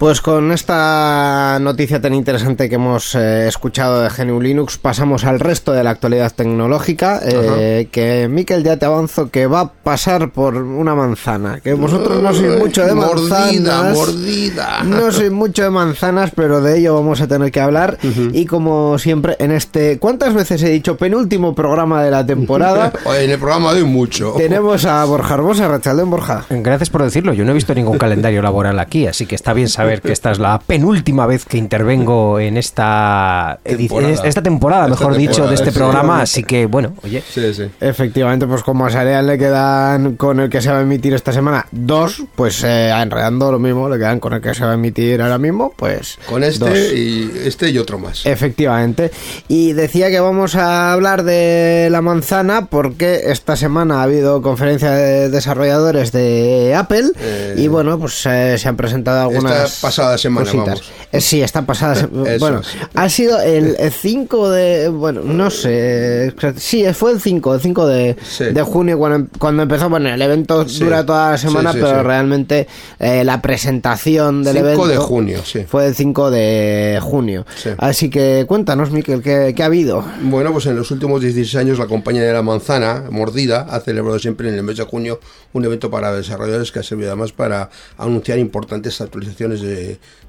[0.00, 5.38] Pues con esta noticia tan interesante que hemos eh, escuchado de GNU Linux, pasamos al
[5.40, 10.30] resto de la actualidad tecnológica, eh, que Miquel ya te avanzo que va a pasar
[10.30, 13.94] por una manzana, que vosotros no sois mucho de Mordida, manzanas.
[13.94, 14.82] mordida.
[14.84, 17.98] No soy mucho de manzanas, pero de ello vamos a tener que hablar.
[18.32, 22.90] Y como siempre, en este, ¿cuántas veces he dicho penúltimo programa de la temporada?
[23.20, 24.32] En el programa de mucho.
[24.38, 26.46] Tenemos a Borja Hermosa, Rachalden Borja.
[26.48, 27.34] Gracias por decirlo.
[27.34, 30.30] Yo no he visto ningún calendario laboral aquí, así que está bien saber que esta
[30.30, 34.08] es la penúltima vez que intervengo en esta Temporada.
[34.08, 36.22] en esta temporada, Esta mejor dicho, de este programa.
[36.22, 37.64] Así que, bueno, oye, Sí, sí.
[37.80, 41.32] Efectivamente, pues como a Sarean le quedan con el que se va a emitir esta
[41.32, 44.72] semana dos, pues eh, a enredando lo mismo, le quedan con el que se va
[44.72, 46.78] a emitir ahora mismo, pues Con este dos.
[46.94, 48.24] y este y otro más.
[48.26, 49.10] Efectivamente.
[49.48, 54.90] Y decía que vamos a hablar de la manzana porque esta semana ha habido conferencia
[54.92, 60.18] de desarrolladores de Apple Eh, y bueno, pues eh, se han presentado algunas esta pasada
[60.18, 60.82] semana, vamos.
[61.12, 62.66] Eh, sí, esta pasada bueno, es.
[62.94, 68.16] ha sido el 5 de bueno, no sé, sí, fue el 5, el 5 de,
[68.22, 68.44] Sí.
[68.44, 70.84] de junio cuando, em- cuando empezó, bueno, el evento Sí.
[70.84, 72.66] dura toda la semana, Sí, pero realmente
[72.98, 75.64] eh, la presentación del 5 evento de junio, sí.
[75.66, 77.46] fue el 5 de junio.
[77.56, 77.70] Sí.
[77.78, 80.04] Así que cuéntanos, Miquel, ¿qué, qué ha habido?
[80.22, 84.18] Bueno, pues en los últimos 16 años la compañía de la manzana, Mordida, ha celebrado
[84.18, 85.20] siempre en el mes de junio
[85.52, 89.69] un evento para desarrolladores que ha servido además para anunciar importantes actualizaciones de,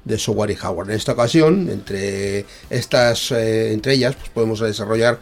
[0.04, 0.90] de software y hardware.
[0.90, 5.18] En esta ocasión, entre estas, eh, entre ellas, pues podemos desarrollar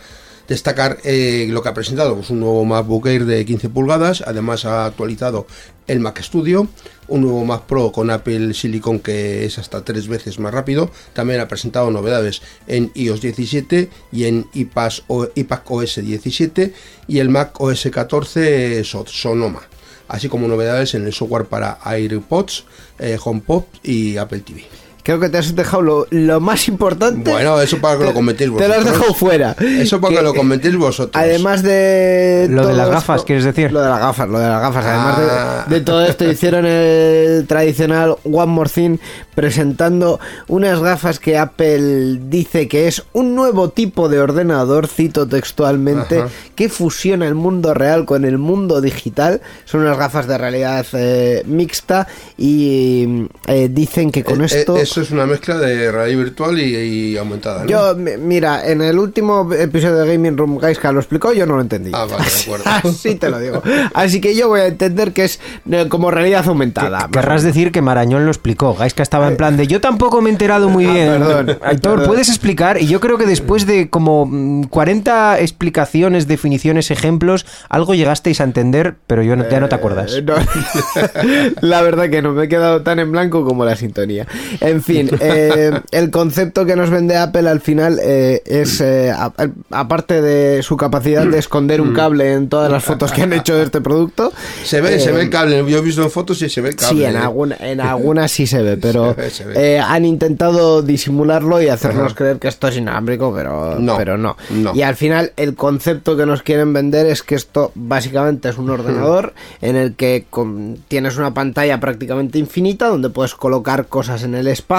[0.49, 4.65] destacar eh, lo que ha presentado, pues un nuevo MacBook Air de 15 pulgadas, además
[4.65, 5.47] ha actualizado
[5.87, 6.67] el Mac Studio,
[7.07, 11.39] un nuevo Mac Pro con Apple Silicon que es hasta tres veces más rápido, también
[11.39, 16.75] ha presentado novedades en iOS 17 y en iPas o, iPac OS 17
[17.07, 19.63] y el Mac OS 14 So- Sonoma,
[20.11, 22.65] así como novedades en el software para AirPods,
[22.99, 24.65] eh, HomePod y Apple TV.
[25.03, 27.31] Creo que te has dejado lo, lo más importante.
[27.31, 28.93] Bueno, eso para que lo Te- comentéis Te lo has vosotros.
[28.99, 29.57] dejado fuera.
[29.61, 31.23] Eso para que, lo comentéis vosotros.
[31.23, 32.47] Además de.
[32.51, 33.73] Lo de las esto- gafas, ¿quieres decir?
[33.73, 34.85] Lo de las gafas, lo de las gafas.
[34.85, 35.65] Además de- Ah.
[35.69, 38.99] de, todo esto, hicieron el tradicional One More Thing
[39.35, 46.19] presentando unas gafas que Apple dice que es un nuevo tipo de ordenador, cito textualmente,
[46.21, 46.29] Ajá.
[46.55, 49.41] que fusiona el mundo real con el mundo digital.
[49.65, 54.77] Son unas gafas de realidad eh, mixta y eh, dicen que con Eh, esto.
[54.77, 57.69] eh, eso esto es una mezcla de realidad virtual y, y aumentada, ¿no?
[57.69, 61.57] Yo, mi- mira, en el último episodio de Gaming Room Gaiska lo explicó, yo no
[61.57, 61.91] lo entendí.
[61.95, 62.65] Ah, vale, de acuerdo.
[62.67, 63.63] Así te lo digo.
[63.95, 67.09] Así que yo voy a entender que es eh, como realidad aumentada.
[67.13, 68.75] Querrás decir que Marañón lo explicó.
[68.75, 71.09] Gaiska estaba en plan de yo tampoco me he enterado muy Ah, bien.
[71.09, 72.07] perdón, Aitor, perdón.
[72.09, 72.81] ¿puedes explicar?
[72.81, 78.45] Y yo creo que después de como mm, 40 explicaciones, definiciones, ejemplos, algo llegasteis a
[78.45, 80.15] entender, pero yo no- ya no te acuerdas.
[80.15, 80.35] Eh, no.
[81.61, 84.27] la verdad que no me he quedado tan en blanco como la sintonía.
[84.61, 89.33] En fin, eh, el concepto que nos vende Apple al final eh, es, eh, a-
[89.71, 93.55] aparte de su capacidad de esconder un cable en todas las fotos que han hecho
[93.57, 94.33] de este producto.
[94.65, 95.65] Se ve, se eh, ve el cable.
[95.71, 96.99] Yo he visto en fotos y se ve el cable.
[96.99, 97.19] Sí, en, ¿eh?
[97.19, 99.77] alguna, en algunas sí se ve, pero Se ve, se ve.
[99.77, 102.15] eh, han intentado disimularlo y hacernos Ajá.
[102.15, 104.37] creer que esto es inalámbrico, pero No, pero no.
[104.51, 104.75] no.
[104.75, 108.71] Y al final el concepto que nos quieren vender es que esto básicamente es un
[108.71, 114.35] ordenador en el que con- tienes una pantalla prácticamente infinita donde puedes colocar cosas en
[114.35, 114.70] el espacio,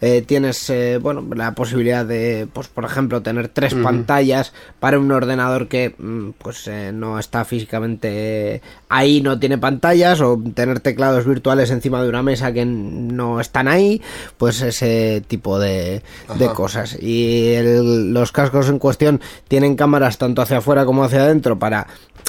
[0.00, 5.10] eh, tienes eh, bueno la posibilidad de, pues por ejemplo, tener tres pantallas para un
[5.10, 11.26] ordenador que mm, pues eh, no está físicamente ahí, no tiene pantallas, o tener teclados
[11.26, 14.00] virtuales encima de una mesa que no están ahí,
[14.36, 16.02] pues ese tipo de,
[16.38, 16.96] de cosas.
[17.00, 21.86] Y el- los cascos en cuestión tienen cámaras tanto hacia afuera como hacia adentro para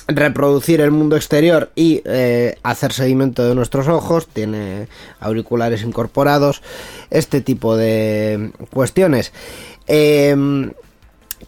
[0.08, 4.88] reproducir el mundo exterior y eh, hacer seguimiento de nuestros ojos, tiene
[5.20, 6.64] auriculares incorporados,
[7.10, 9.32] este tipo de cuestiones.
[9.88, 10.72] Em,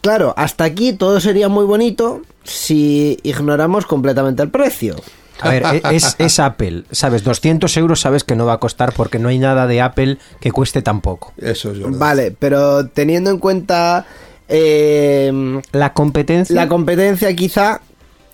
[0.02, 4.96] claro, hasta aquí todo sería muy bonito si ignoramos completamente el precio.
[5.42, 7.24] A ver, e- es, es Apple, ¿sabes?
[7.24, 10.52] 200 euros sabes que no va a costar porque no hay nada de Apple que
[10.52, 11.34] cueste tan poco.
[11.38, 11.98] Eso es verdad.
[11.98, 14.06] Vale, pero teniendo en cuenta
[14.48, 16.56] em, La competencia...
[16.56, 17.82] la competencia quizá...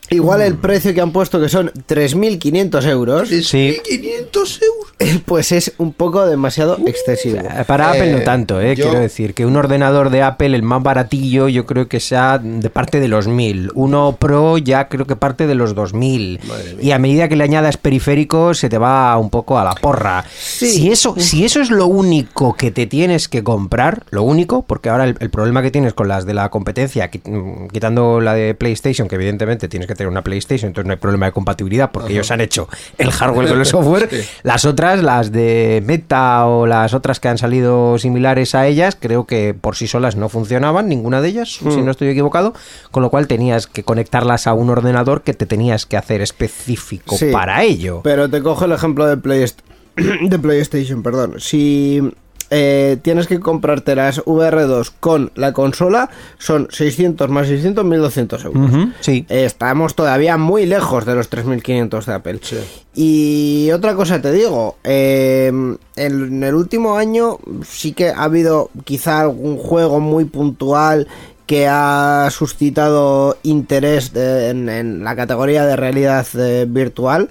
[0.09, 3.77] Igual el precio que han puesto, que son 3.500 euros, Sí.
[3.83, 5.23] 500 euros.
[5.25, 7.37] pues es un poco demasiado excesivo.
[7.37, 8.75] Eh, Para Apple no Eh, tanto, ¿eh?
[8.75, 12.39] yo- quiero decir que un ordenador de Apple, el más baratillo, yo creo que sea
[12.39, 13.69] de parte de los 1000.
[13.75, 16.39] Uno Pro ya creo que parte de los 2000.
[16.47, 16.83] Madre mía.
[16.83, 20.25] Y a medida que le añadas periféricos, se te va un poco a la porra.
[20.35, 24.89] Si, eso, si eso es lo único que te tienes que comprar, lo único, porque
[24.89, 28.55] ahora el, el problema que tienes con las de la competencia, mm, quitando la de
[28.55, 32.13] PlayStation, que evidentemente tienes que tener una PlayStation, entonces no hay problema de compatibilidad, porque
[32.13, 34.07] ellos han hecho el hardware con el software.
[34.09, 34.21] Sí.
[34.43, 39.25] Las otras, las de Meta o las otras que han salido similares a ellas, creo
[39.25, 42.53] que por sí solas no funcionaban, ninguna de ellas, si no estoy equivocado,
[42.91, 47.15] con lo cual tenías que conectarlas a un ordenador que te tenías que hacer específico
[47.17, 47.27] Sí.
[47.31, 48.01] para ello.
[48.03, 49.57] Pero te cojo el ejemplo de, Playst-
[50.29, 51.35] de PlayStation, perdón.
[51.39, 52.01] Si
[52.49, 58.71] eh, tienes que comprarte las VR2 con la consola, son 600 más 600, 1200 euros.
[59.01, 59.25] Sí.
[59.29, 62.39] Eh, Estamos todavía muy lejos de los 3500 de Apple.
[62.95, 67.37] Y otra cosa te digo, eh, en, en el último año
[67.67, 71.07] sí que ha habido quizá algún juego muy puntual
[71.45, 77.29] que ha suscitado interés de- en, en la categoría de realidad eh, virtual,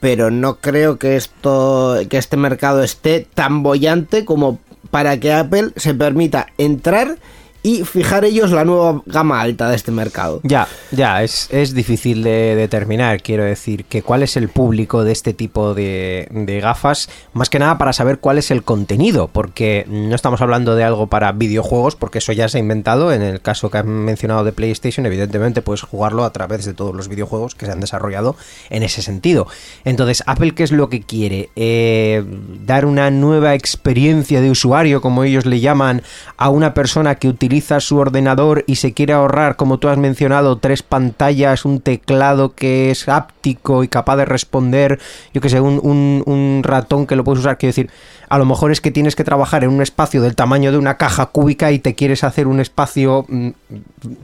[0.00, 4.58] pero no creo que esto, que este mercado esté tan bollante como
[4.90, 7.18] para que Apple se permita entrar
[7.62, 10.40] y fijar ellos la nueva gama alta de este mercado.
[10.42, 15.12] Ya, ya, es, es difícil de determinar, quiero decir, que cuál es el público de
[15.12, 19.84] este tipo de, de gafas, más que nada para saber cuál es el contenido, porque
[19.88, 23.40] no estamos hablando de algo para videojuegos, porque eso ya se ha inventado, en el
[23.40, 27.54] caso que han mencionado de PlayStation, evidentemente puedes jugarlo a través de todos los videojuegos
[27.54, 28.36] que se han desarrollado
[28.70, 29.46] en ese sentido.
[29.84, 31.50] Entonces, Apple, ¿qué es lo que quiere?
[31.56, 32.24] Eh,
[32.64, 36.02] dar una nueva experiencia de usuario, como ellos le llaman,
[36.36, 37.49] a una persona que utiliza
[37.80, 42.90] su ordenador y se quiere ahorrar, como tú has mencionado, tres pantallas, un teclado que
[42.90, 44.98] es áptico y capaz de responder,
[45.34, 47.90] yo que sé, un, un- un ratón que lo puedes usar, quiero decir,
[48.30, 50.96] a lo mejor es que tienes que trabajar en un espacio del tamaño de una
[50.96, 53.48] caja cúbica y te quieres hacer un espacio mm,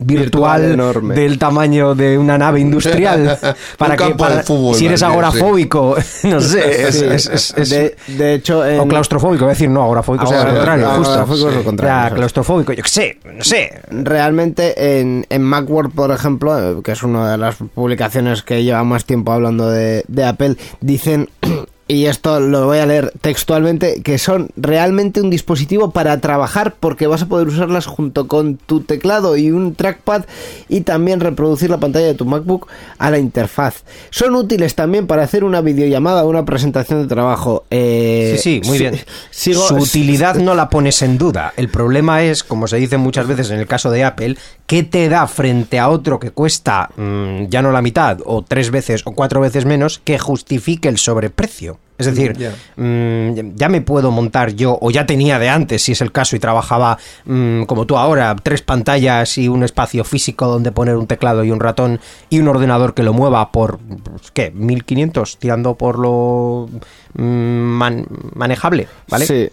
[0.01, 0.77] virtual,
[1.15, 3.39] del tamaño de una nave industrial
[3.79, 7.27] para Un que campo para- de fútbol, si eres agorafóbico no sé es, Sí, es-
[7.29, 10.37] es- es- de, de hecho, en- o claustrofóbico, voy a decir no, agorafóbico es al
[10.39, 11.13] Agora- contrario, justo.
[11.13, 11.67] agorafóbico es lo Sí.
[11.67, 12.15] contrario, Ya, sí.
[12.15, 13.81] claustrofóbico, yo qué sé, no sé.
[13.91, 18.85] realmente en, en Macworld, por ejemplo, eh, que es una de las publicaciones que lleva
[18.85, 21.29] más tiempo hablando de, de Apple, dicen,
[21.89, 27.07] y esto lo voy a leer textualmente, que son realmente un dispositivo para trabajar porque
[27.07, 30.25] vas a poder usarlas junto con tu teclado y un trackpad
[30.69, 32.67] y también reproducir la pantalla de tu MacBook
[32.99, 33.85] a la interfaz.
[34.11, 37.65] Son útiles también para hacer una videollamada o una presentación de trabajo.
[37.71, 39.01] Eh, Sí, sí, muy si- bien.
[39.31, 41.53] sigo- Su utilidad no la pones en duda.
[41.57, 45.09] El problema es, como se dice muchas veces en el caso de Apple, ¿qué te
[45.09, 49.13] da frente a otro que cuesta mm, ya no la mitad, o tres veces o
[49.13, 51.76] cuatro veces menos, que justifique el sobreprecio?
[51.99, 52.53] Es decir, Ya.
[52.77, 56.37] mm, ya me puedo montar yo, o ya tenía de antes, si es el caso,
[56.37, 61.07] y trabajaba mm, como tú ahora, tres pantallas y un espacio físico donde poner un
[61.07, 61.99] teclado y un ratón
[62.29, 64.51] y un ordenador que lo mueva por, pues, ¿qué?
[64.51, 66.69] 1500, tirando por lo
[67.15, 69.27] mm, man- manejable, ¿vale?
[69.27, 69.49] Sí.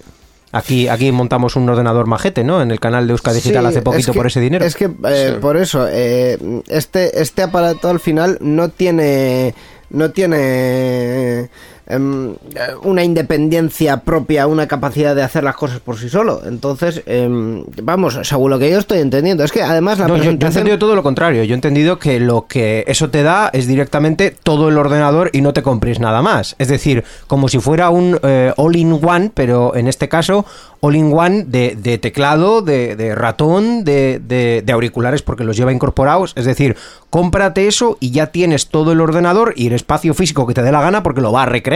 [0.52, 2.62] Aquí, aquí montamos un ordenador majete, ¿no?
[2.62, 4.66] En el canal de Euska Digital Sí, hace poquito es que- por ese dinero.
[4.66, 5.40] Es que eh, Sí.
[5.42, 9.56] por eso, eh, este, este aparato al final no tiene.
[9.90, 11.50] No tiene.
[11.88, 12.36] Em,
[12.84, 16.42] una independencia propia, una capacidad de hacer las cosas por sí solo.
[16.46, 20.24] Entonces, em, vamos, según lo que yo estoy entendiendo, es que además la No, yo,
[20.24, 21.44] yo he entendido todo lo contrario.
[21.44, 25.42] Yo he entendido que lo que eso te da es directamente todo el ordenador y
[25.42, 26.56] no te compres nada más.
[26.60, 30.46] Es decir, como si fuera un eh, all-in-one, pero en este caso
[30.82, 36.34] all-in-one de, de teclado, de, de ratón, de auriculares porque los lleva incorporados.
[36.36, 36.76] Es decir,
[37.10, 40.72] cómprate eso y ya tienes todo el ordenador y el espacio físico que te dé
[40.72, 41.73] la gana porque lo va a recrear.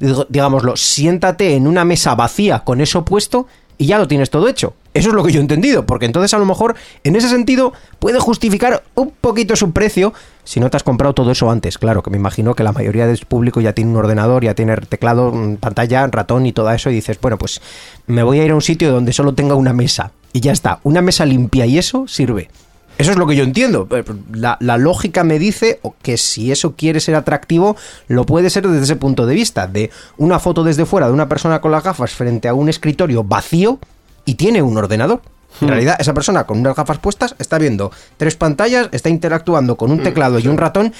[0.00, 4.46] Digo- Digámoslo, siéntate en una mesa vacía con eso puesto y ya lo tienes todo
[4.48, 4.74] hecho.
[4.94, 7.72] Eso es lo que yo he entendido, porque entonces a lo mejor en ese sentido
[7.98, 10.14] puede justificar un poquito su precio
[10.44, 11.78] si no te has comprado todo eso antes.
[11.78, 14.76] Claro, que me imagino que la mayoría del público ya tiene un ordenador, ya tiene
[14.76, 17.60] teclado, mm, pantalla, ratón y todo eso y dices, bueno, pues
[18.06, 20.78] me voy a ir a un sitio donde solo tenga una mesa y ya está,
[20.84, 22.48] una mesa limpia y eso sirve.
[22.96, 23.88] Eso es lo que yo entiendo.
[23.90, 27.76] Eh, La, la lógica me dice que si eso quiere ser atractivo,
[28.08, 31.28] lo puede ser desde ese punto de vista, de una foto desde fuera de una
[31.28, 33.78] persona con las gafas frente a un escritorio vacío
[34.24, 35.22] y tiene un ordenador.
[35.60, 39.92] En realidad, esa persona con unas gafas puestas está viendo tres pantallas, está interactuando con
[39.92, 40.92] un teclado y un ratón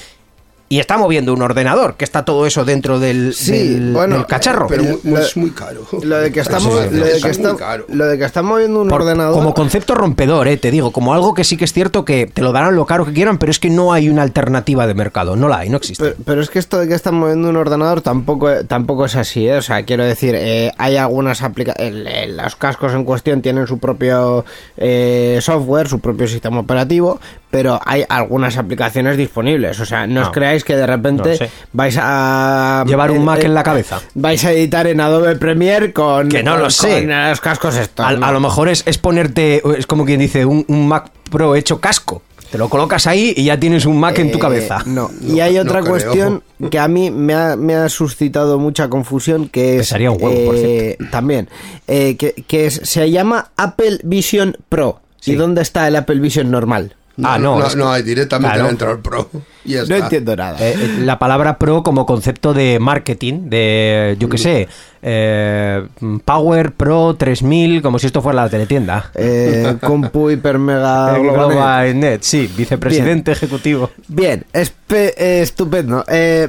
[0.69, 4.27] y está moviendo un ordenador, que está todo eso dentro del, Sí, del- bueno, del
[4.27, 4.67] cacharro.
[4.67, 5.83] Pero Lo- es muy caro.
[6.03, 7.85] Lo de que Sí, sí, lo de que está- caro.
[7.89, 9.35] lo de que está moviendo un Por- ordenador.
[9.35, 12.41] Como concepto rompedor, eh, te digo, como algo que sí que es cierto que te
[12.43, 15.37] lo darán lo caro que quieran, pero es que no hay una alternativa de mercado,
[15.37, 16.03] no la hay, no existe.
[16.03, 19.47] Pero, pero es que esto de que están moviendo un ordenador tampoco, tampoco es así,
[19.47, 19.59] ¿eh?
[19.59, 22.31] O sea, quiero decir, eh, hay algunas aplicaciones.
[22.31, 24.45] Los cascos en cuestión tienen su propio
[24.77, 29.79] eh, software, su propio sistema operativo, pero hay algunas aplicaciones disponibles.
[29.81, 30.33] O sea, no os No.
[30.55, 31.51] Creáis que de repente No sé.
[31.73, 32.85] vais a.
[32.87, 34.01] Llevar un eh, Mac eh, en la cabeza.
[34.15, 36.29] Vais a editar en Adobe Premiere con.
[36.29, 37.01] Que no con- lo sé.
[37.07, 38.05] Con los cascos estos.
[38.07, 38.27] a, ¿no?
[38.27, 41.81] a lo mejor es, es ponerte, es como quien dice, un, un Mac Pro hecho
[41.81, 42.23] casco.
[42.51, 44.79] Te lo colocas ahí y ya tienes un Mac en tu Eh, cabeza.
[44.87, 48.89] No, No, y hay otra cuestión que a mí me ha, me ha suscitado mucha
[48.89, 49.79] confusión, que es...
[49.81, 51.49] Pesaría un huevo, por eh, También,
[51.89, 55.01] eh, que, que es- se llama Apple Vision Pro.
[55.19, 55.33] Sí.
[55.33, 56.95] ¿Y dónde está el Apple Vision normal?
[57.23, 58.69] Ah, no, No, es que- no, hay directamente Claro.
[58.69, 59.29] dentro del Pro.
[59.65, 59.99] Y ya No está.
[59.99, 60.59] entiendo nada.
[60.61, 64.69] Eh, eh, la palabra pro como concepto de marketing, de, yo qué sé,
[65.01, 65.87] eh,
[66.25, 69.11] Power Pro 3000, como si esto fuera la teletienda.
[69.15, 71.49] Eh, compu hiper mega global.
[71.51, 73.91] Global Net, sí, vicepresidente ejecutivo.
[74.09, 76.05] Bien, espe- estupendo.
[76.09, 76.49] Eh,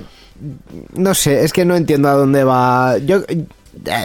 [0.95, 2.97] no sé, es que no entiendo a dónde va.
[2.97, 3.22] Yo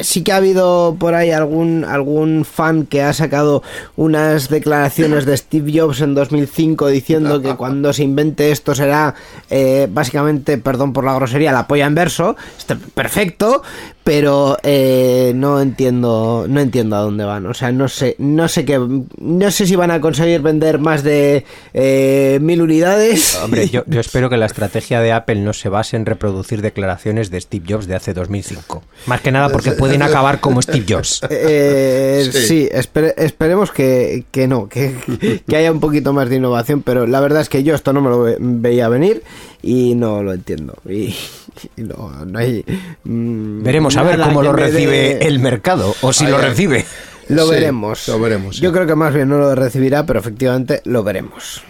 [0.03, 3.63] sí que ha habido por ahí algún algún fan que ha sacado
[3.97, 9.15] unas declaraciones de Steve Jobs en 2005 diciendo que cuando se invente esto será
[9.49, 12.37] eh, básicamente, perdón por la grosería, la polla en verso.
[12.59, 13.63] Está perfecto,
[14.05, 17.47] pero eh, no entiendo no entiendo a dónde van.
[17.47, 18.79] O sea, no sé no sé qué
[19.19, 21.45] no sé si van a conseguir vender más de
[21.75, 23.39] eh, mil unidades.
[23.45, 27.31] Hombre, yo, yo espero que la estrategia de Apple no se base en reproducir declaraciones
[27.31, 28.83] de Steve Jobs de hace 2005.
[29.07, 31.21] Más que nada porque pueden acabar como Steve Jobs.
[31.31, 32.69] Eh, sí, Sí.
[32.73, 34.95] espere- esperemos que, que no, que,
[35.49, 38.01] que haya un poquito más de innovación, pero la verdad es que yo esto no
[38.01, 39.23] me lo ve- veía venir
[39.63, 40.75] y no lo entiendo.
[40.89, 41.15] Y,
[41.77, 42.65] y no, no hay.
[43.05, 46.85] mm, Veremos a ver cómo lo recibe el mercado, o si Ay, lo recibe.
[47.29, 48.09] Lo Sí, veremos.
[48.09, 48.63] lo veremos, sí.
[48.63, 51.63] Yo creo que más bien no lo recibirá, pero efectivamente lo veremos.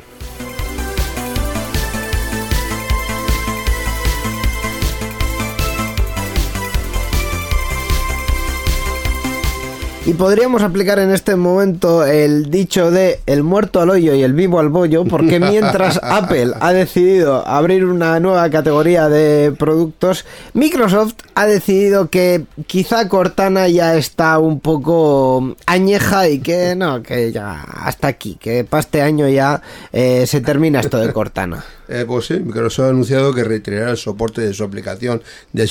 [10.07, 14.33] Y podríamos aplicar en este momento el dicho de el muerto al hoyo y el
[14.33, 20.25] vivo al bollo, porque mientras Apple ha decidido abrir una nueva categoría de productos,
[20.55, 27.31] Microsoft ha decidido que quizá Cortana ya está un poco añeja y que no, que
[27.31, 29.61] ya hasta aquí, que para este año ya
[29.93, 31.63] eh, se termina esto de Cortana.
[31.93, 35.65] Eh, pues sí, Microsoft ha anunciado que retirará el soporte de su aplicación de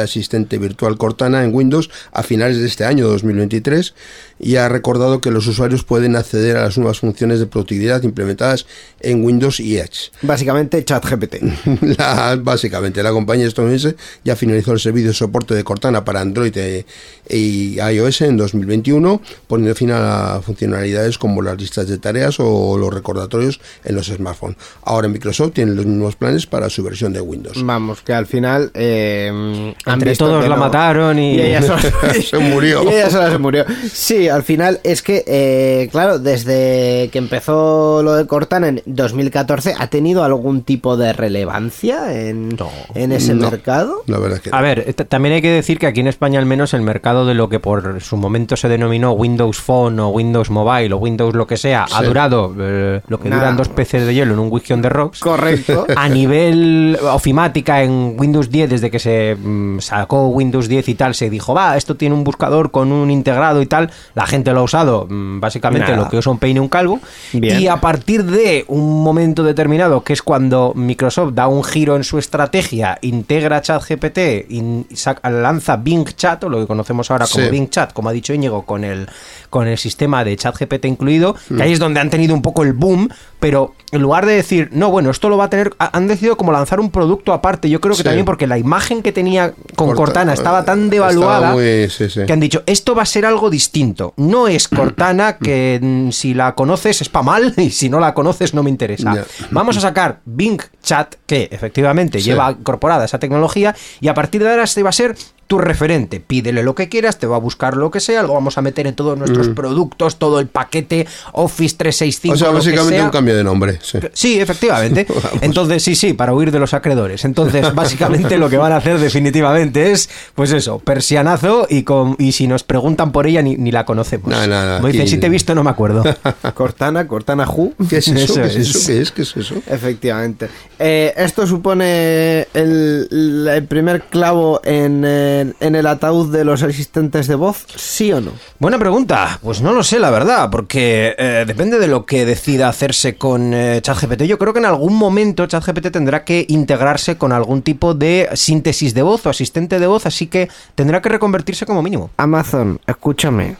[0.00, 3.92] asistente, virtual Cortana en Windows a finales de este año 2023 2023
[4.40, 8.66] y ha recordado que los usuarios pueden acceder a las nuevas funciones de productividad implementadas
[9.00, 10.10] en Windows y Edge.
[10.22, 11.36] Básicamente ChatGPT.
[11.98, 16.56] La- básicamente, la compañía estadounidense ya finalizó el servicio de soporte de Cortana para Android
[16.56, 16.84] e-
[17.28, 22.92] y iOS en 2021, poniendo fin a funcionalidades como las listas de tareas o los
[22.92, 24.56] recordatorios en los smartphones.
[24.82, 27.62] Ahora Microsoft tiene los mismos planes para su versión de Windows.
[27.64, 28.70] Vamos, que al final.
[28.74, 30.60] eh, Entre todos la no.
[30.60, 31.82] mataron y- ella sola
[32.30, 32.82] Se murió.
[32.84, 33.64] Y ella sola se murió.
[33.92, 39.74] Sí, al final es que, eh, claro, desde que empezó lo de Cortana en 2014,
[39.78, 42.56] ¿ha tenido algún tipo de relevancia en,
[42.94, 43.50] en ese No.
[43.50, 44.02] mercado?
[44.06, 46.38] La verdad es que A ver, eh, también hay que decir que aquí en España
[46.38, 50.08] al menos el mercado de lo que por su momento se denominó Windows Phone o
[50.08, 53.42] Windows Mobile o Windows lo que sea, ha durado eh, lo que Nada.
[53.42, 55.20] duran dos peces de hielo en un whisky on the rocks.
[55.20, 55.86] Correcto.
[55.96, 61.14] A nivel ofimática en Windows 10, desde que se mm, sacó Windows 10 y tal,
[61.14, 63.90] se dijo, va, esto tiene un buscador con un integrado y tal.
[64.18, 66.02] La gente lo ha usado mm, básicamente Nada.
[66.04, 66.98] lo que usa un peine y un calvo.
[67.32, 67.60] Bien.
[67.60, 72.02] Y a partir de un momento determinado, que es cuando Microsoft da un giro en
[72.02, 74.18] su estrategia, integra ChatGPT,
[74.50, 74.86] in-
[75.30, 77.50] lanza Bing Chat, o lo que conocemos ahora como Sí.
[77.50, 79.08] Bing Chat, como ha dicho Íñigo, con el,
[79.50, 82.72] con el sistema de ChatGPT incluido, que ahí es donde han tenido un poco el
[82.72, 83.08] boom,
[83.38, 86.36] pero en lugar de decir, no, bueno, esto lo va a tener, ha- han decidido
[86.36, 87.70] como lanzar un producto aparte.
[87.70, 88.04] Yo creo que Sí.
[88.04, 92.10] también porque la imagen que tenía con Corta- Cortana estaba tan estaba devaluada muy- sí,
[92.10, 92.20] sí.
[92.26, 94.07] que han dicho, esto va a ser algo distinto.
[94.16, 98.14] No es Cortana que mm, si la conoces es pa' mal y si no la
[98.14, 99.24] conoces no me interesa.
[99.50, 102.24] Vamos a sacar Bing Chat, que efectivamente Sí.
[102.30, 105.16] lleva incorporada esa tecnología, y a partir de ahora este va a ser
[105.48, 106.20] tu referente.
[106.20, 108.86] Pídele lo que quieras, te va a buscar lo que sea, lo vamos a meter
[108.86, 112.28] en todos nuestros productos, todo el paquete Office 365.
[112.28, 112.34] Mm.
[112.34, 113.04] o sea, lo que básicamente sea.
[113.04, 113.78] un cambio de nombre.
[113.82, 113.98] sí.
[114.12, 115.06] Sí, efectivamente.
[115.40, 117.24] Entonces, sí, sí, para huir de los acreedores.
[117.24, 122.32] Entonces, básicamente lo que van a hacer definitivamente es, pues eso, persianazo y, con, y
[122.32, 124.28] si nos preguntan por ella ni, ni la conocemos.
[124.28, 126.04] No, no, no, Como dicen, si te he visto no me acuerdo.
[126.54, 127.72] Cortana, Cortana Who.
[127.88, 128.18] ¿Qué es eso?
[128.18, 128.68] Eso ¿Qué es es.
[128.68, 128.86] eso?
[128.86, 129.12] ¿Qué es?
[129.12, 129.54] ¿Qué es eso?
[129.66, 130.48] Efectivamente.
[130.78, 137.26] Eh, ¿Esto supone el, el primer clavo en, eh, en el ataúd de los asistentes
[137.26, 137.66] de voz?
[137.76, 138.32] ¿Sí o no?
[138.58, 139.38] Buena pregunta.
[139.42, 143.52] Pues no lo sé, la verdad, porque eh, depende de lo que decida hacerse con
[143.54, 144.22] eh, ChatGPT.
[144.24, 148.94] Yo creo que en algún momento ChatGPT tendrá que integrarse con algún tipo de síntesis
[148.94, 152.10] de voz o asistente de voz, así que tendrá que reconvertirse como mínimo.
[152.16, 153.56] Amazon, escúchame.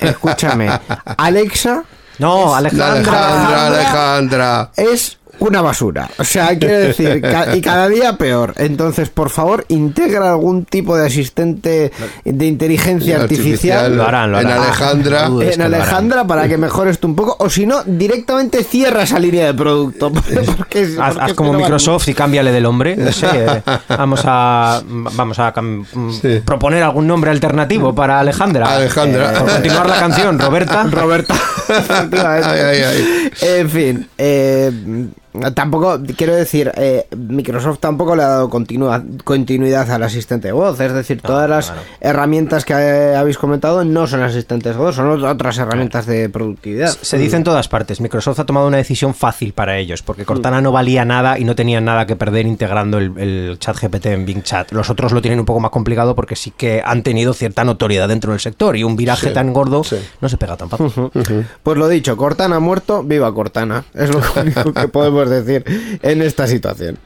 [0.00, 0.68] Escúchame.
[1.16, 1.84] Alexa
[2.18, 2.92] No, Alejandra.
[2.92, 4.70] Alejandra, Alejandra.
[4.76, 6.08] es una basura.
[6.18, 8.54] O sea, quiero decir, ca- y cada día peor.
[8.56, 11.92] Entonces, por favor, integra algún tipo de asistente
[12.24, 13.96] de inteligencia artificial.
[13.96, 14.62] Lo harán, lo En harán.
[14.64, 15.20] Alejandra.
[15.22, 15.74] Ah, en lo harán.
[15.74, 19.54] Alejandra para que mejores tú un poco o si no directamente cierra esa línea de
[19.54, 20.12] producto
[20.56, 22.96] porque, Haz, porque como no Microsoft y cámbiale del nombre.
[22.96, 25.84] No sé, eh, vamos a vamos a mm,
[26.20, 26.40] Sí.
[26.44, 28.66] proponer algún nombre alternativo para Alejandra.
[28.76, 29.32] Alejandra.
[29.32, 30.82] Eh, por continuar la canción, Roberta.
[30.90, 31.34] Roberta
[31.68, 32.50] efectivamente.
[32.50, 33.30] Ay, ay, ay.
[33.42, 34.70] en fin eh,
[35.54, 40.78] tampoco quiero decir eh, Microsoft tampoco le ha dado continua- continuidad al asistente de voz
[40.80, 41.82] es decir todas las claro.
[42.00, 46.88] herramientas que eh, habéis comentado no son asistentes de voz son otras herramientas de productividad
[47.02, 50.60] Se dice en todas partes, Microsoft ha tomado una decisión fácil para ellos, porque Cortana
[50.60, 54.24] no valía nada y no tenían nada que perder integrando el, el chat GPT en
[54.26, 54.72] Bing Chat.
[54.72, 58.08] Los otros lo tienen un poco más complicado porque sí que han tenido cierta notoriedad
[58.08, 59.96] dentro del sector y un viraje Sí, tan gordo sí.
[60.20, 61.10] no se pega tan fácil.
[61.62, 63.84] Pues lo dicho, Cortana muerto, viva Cortana.
[63.94, 65.64] Es lo único que podemos decir
[66.02, 66.98] en esta situación.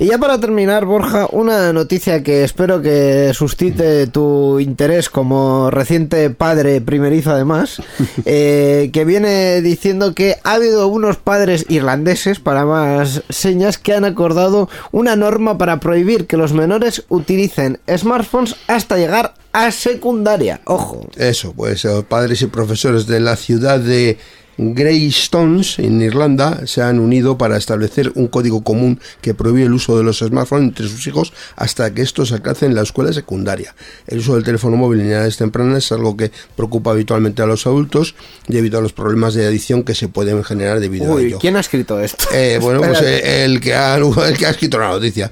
[0.00, 6.30] Y ya para terminar, Borja, una noticia que espero que suscite tu interés como reciente
[6.30, 7.82] padre primerizo además,
[8.24, 14.04] eh, que viene diciendo que ha habido unos padres irlandeses, para más señas, que han
[14.04, 20.60] acordado una norma para prohibir que los menores utilicen smartphones hasta llegar a secundaria.
[20.66, 21.08] Ojo.
[21.16, 24.16] Eso, pues eh, padres y profesores de la ciudad de
[24.58, 29.96] Greystones, en Irlanda, se han unido para establecer un código común que prohíbe el uso
[29.96, 33.76] de los smartphones entre sus hijos hasta que estos alcancen la escuela secundaria.
[34.08, 37.66] El uso del teléfono móvil en edades tempranas es algo que preocupa habitualmente a los
[37.68, 38.16] adultos
[38.48, 41.38] debido a los problemas de adicción que se pueden generar debido a Uy, ello.
[41.38, 42.26] ¿quién ha escrito esto?
[42.34, 43.96] Eh, bueno, pues eh, el, que ha,
[44.26, 45.30] el que ha escrito la noticia,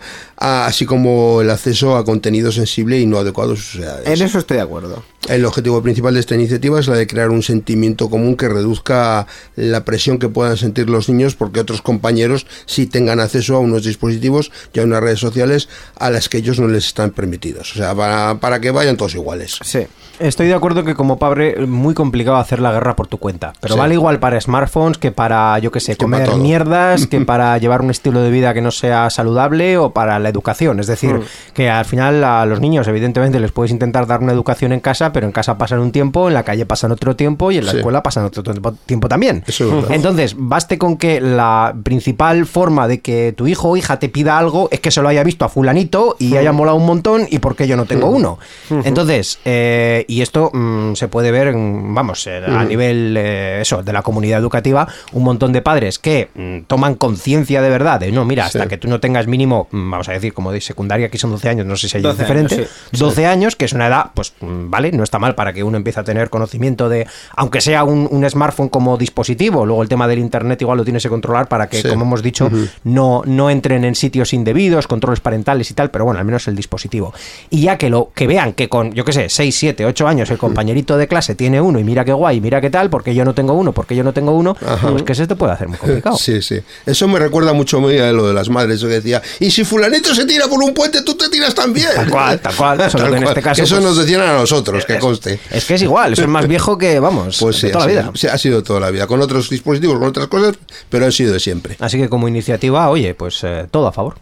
[0.48, 4.06] Ah, así como el acceso a contenido sensible y no adecuado a sus edades.
[4.06, 5.02] En eso estoy de acuerdo.
[5.28, 9.26] El objetivo principal de esta iniciativa es la de crear un sentimiento común que reduzca
[9.56, 13.82] la presión que puedan sentir los niños porque otros compañeros sí tengan acceso a unos
[13.82, 15.68] dispositivos y a unas redes sociales
[15.98, 17.72] a las que ellos no les están permitidos.
[17.72, 19.58] O sea, para, para que vayan todos iguales.
[19.64, 19.80] Sí.
[20.20, 23.74] Estoy de acuerdo que como padre muy complicado hacer la guerra por tu cuenta, pero
[23.74, 23.80] Sí.
[23.80, 27.82] vale igual para smartphones que para, yo que sé, Que comer mierdas, que para llevar
[27.82, 30.80] un estilo de vida que no sea saludable o para la educación.
[30.80, 31.20] Es decir,
[31.54, 35.12] que al final a los niños, evidentemente, les puedes intentar dar una educación en casa,
[35.12, 37.72] pero en casa pasan un tiempo, en la calle pasan otro tiempo y en la
[37.72, 37.78] Sí.
[37.78, 39.42] escuela pasan otro tiempo- también.
[39.46, 39.92] Eso es verdad.
[39.92, 44.36] Entonces, baste con que la principal forma de que tu hijo o hija te pida
[44.38, 47.38] algo es que se lo haya visto a fulanito y haya molado un montón y
[47.38, 48.38] porque yo no tengo uno.
[48.84, 53.82] Entonces, eh, y esto mm, se puede ver, en, vamos, eh, a nivel eh, eso,
[53.82, 58.12] de la comunidad educativa, un montón de padres que mm, toman conciencia de verdad de,
[58.12, 58.68] no, mira, hasta Sí.
[58.68, 61.48] que tú no tengas mínimo, mm, vamos a decir, como de secundaria, que son 12
[61.48, 64.32] años, no sé si hay 12 diferente, años, 12 años, que es una edad, pues,
[64.40, 67.06] vale, no está mal para que uno empiece a tener conocimiento de,
[67.36, 71.02] aunque sea un, un smartphone como dispositivo, luego el tema del internet igual lo tienes
[71.02, 71.88] que controlar para que, Sí.
[71.88, 72.50] como hemos dicho,
[72.84, 76.56] no, no entren en sitios indebidos, controles parentales y tal, pero bueno, al menos el
[76.56, 77.12] dispositivo.
[77.50, 80.30] Y ya que lo que vean que con, yo qué sé, 6, 7, 8 años
[80.30, 83.24] el compañerito de clase tiene uno y mira qué guay, mira qué tal, porque yo
[83.24, 85.78] no tengo uno, porque yo no tengo uno, pues que se te puede hacer muy
[85.78, 86.16] complicado.
[86.26, 86.60] Sí, sí.
[86.86, 89.64] Eso me recuerda mucho muy a lo de las madres, eso que decía, y si
[89.64, 91.88] fulanito se tira por un puente, tú te tiras también.
[91.94, 93.28] Tal cual, tal cual, solo Tal que en cual.
[93.36, 95.40] este caso, Eso pues, nos decían a nosotros, que conste.
[95.50, 97.92] Es que es igual, eso es más viejo que, vamos, Pues sí, toda ha la
[97.92, 98.12] sido- vida.
[98.14, 100.56] sí, ha sido toda la vida, con otros dispositivos, con otras cosas,
[100.90, 101.76] pero ha sido de siempre.
[101.80, 104.16] Así que como iniciativa, oye, pues eh, todo a favor.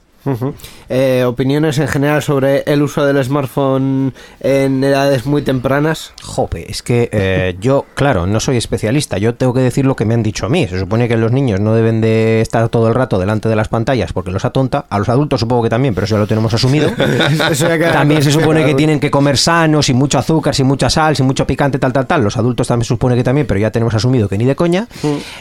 [0.89, 6.13] Eh, opiniones en general sobre el uso del smartphone en edades muy tempranas.
[6.23, 10.05] Jope, es que eh, yo, claro, no soy especialista, yo tengo que decir lo que
[10.05, 10.67] me han dicho a mí.
[10.69, 13.69] Se supone que los niños no deben de estar todo el rato delante de las
[13.69, 14.87] pantallas porque los atonta.
[14.89, 16.91] A los adultos supongo que también, pero eso ya lo tenemos asumido.
[17.93, 21.27] También se supone que tienen que comer sano, sin mucho azúcar, sin mucha sal, sin
[21.27, 22.23] mucho picante, tal, tal, tal.
[22.23, 24.89] Los adultos también se supone que también, pero ya tenemos asumido que ni de coña.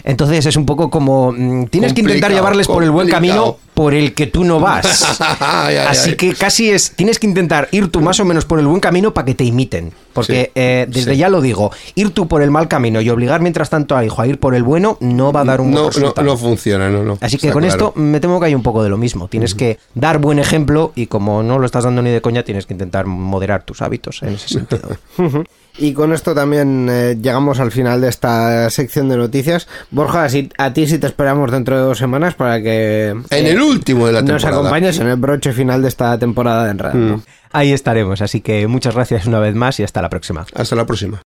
[0.03, 1.31] Entonces es un poco como...
[1.31, 4.72] mm, tienes que intentar llevarles por el buen camino por el que tú no vas.
[5.39, 6.15] Ay, ay, Así ay.
[6.17, 9.13] que casi es, tienes que intentar ir tú más o menos por el buen camino
[9.13, 9.91] para que te imiten.
[10.13, 11.17] Porque Sí, eh, desde sí.
[11.17, 14.21] ya lo digo, ir tú por el mal camino y obligar mientras tanto al hijo
[14.21, 16.28] a ir por el bueno no va a dar un buen No, no, resultado.
[16.28, 17.17] no funciona, no, no.
[17.21, 17.74] Así que con claro.
[17.91, 19.28] esto me temo que hay un poco de lo mismo.
[19.28, 22.65] Tienes que dar buen ejemplo y como no lo estás dando ni de coña, tienes
[22.67, 24.89] que intentar moderar tus hábitos en ese sentido.
[25.78, 29.67] Y con esto también eh, llegamos al final de esta sección de noticias.
[29.89, 33.49] Borja, si- a ti sí te esperamos dentro de dos semanas para que En eh,
[33.51, 34.59] el último de la nos temporada.
[34.59, 37.24] acompañes en el broche final de esta temporada de Enredando.
[37.51, 40.45] Ahí estaremos, así que muchas gracias una vez más y hasta la próxima.
[40.55, 41.21] Hasta la próxima.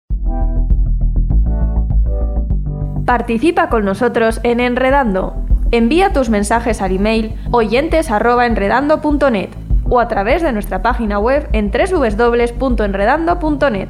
[3.05, 5.35] Participa con nosotros en Enredando.
[5.71, 9.49] Envía tus mensajes al email oyentes@enredando.net
[9.89, 13.89] o a través de nuestra página web en www.enredando.net.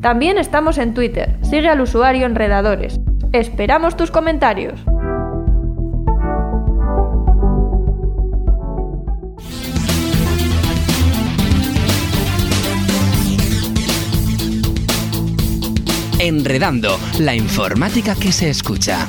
[0.00, 1.36] También estamos en Twitter.
[1.42, 2.98] Sigue al usuario Enredadores.
[3.32, 4.80] Esperamos tus comentarios.
[16.18, 19.08] Enredando, la informática que se escucha.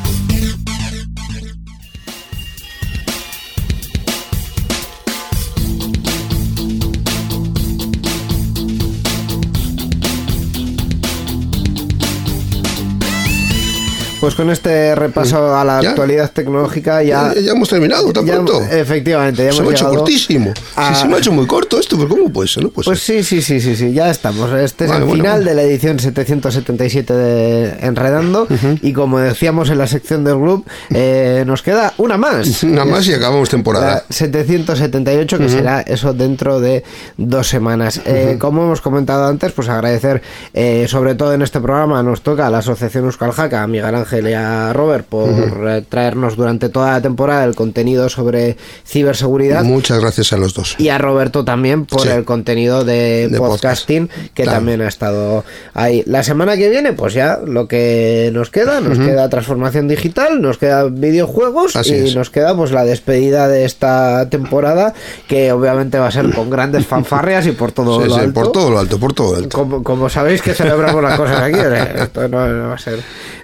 [14.21, 15.89] Pues con este repaso a la ¿Ya?
[15.89, 17.33] actualidad tecnológica ya...
[17.33, 18.61] Ya, ya hemos terminado, tan ya- pronto.
[18.69, 20.53] Efectivamente, ya se me hemos ha hecho cortísimo.
[20.75, 22.61] a- Sí, se me ha hecho muy corto esto, pero ¿cómo puede ser?
[22.63, 23.23] No puede Pues ser.
[23.23, 24.51] sí, sí, sí, sí, sí, ya estamos.
[24.53, 25.49] Este es el bueno, final bueno.
[25.49, 28.47] de la edición 777 de Enredando
[28.83, 32.63] y como decíamos en la sección del club, eh, nos queda una más.
[32.63, 34.03] Nada más y acabamos temporada.
[34.07, 36.83] La 778 que será eso dentro de
[37.17, 37.99] dos semanas.
[38.05, 40.21] Eh, como hemos comentado antes, pues agradecer
[40.53, 43.95] eh, sobre todo en este programa nos toca a la Asociación Euskal Jaca, a Miguel
[43.95, 45.29] Ángel y a Robert por
[45.69, 49.63] eh, traernos durante toda la temporada el contenido sobre ciberseguridad.
[49.63, 50.75] Muchas gracias a los dos.
[50.77, 52.09] Y a Roberto también por Sí.
[52.09, 54.57] el contenido de, De podcasting que Claro.
[54.57, 55.43] también ha estado
[55.73, 56.03] ahí.
[56.05, 60.57] La semana que viene, pues ya lo que nos queda, nos queda transformación digital, nos
[60.57, 62.15] queda videojuegos Así y es.
[62.15, 64.93] nos queda pues la despedida de esta temporada
[65.27, 68.33] que obviamente va a ser con grandes fanfarrias y por todo Sí, lo sí, alto.
[68.33, 69.57] por todo lo alto, por todo lo alto.
[69.57, 71.59] Como, como sabéis que celebramos las cosas aquí,
[72.01, 72.99] esto no, no va a ser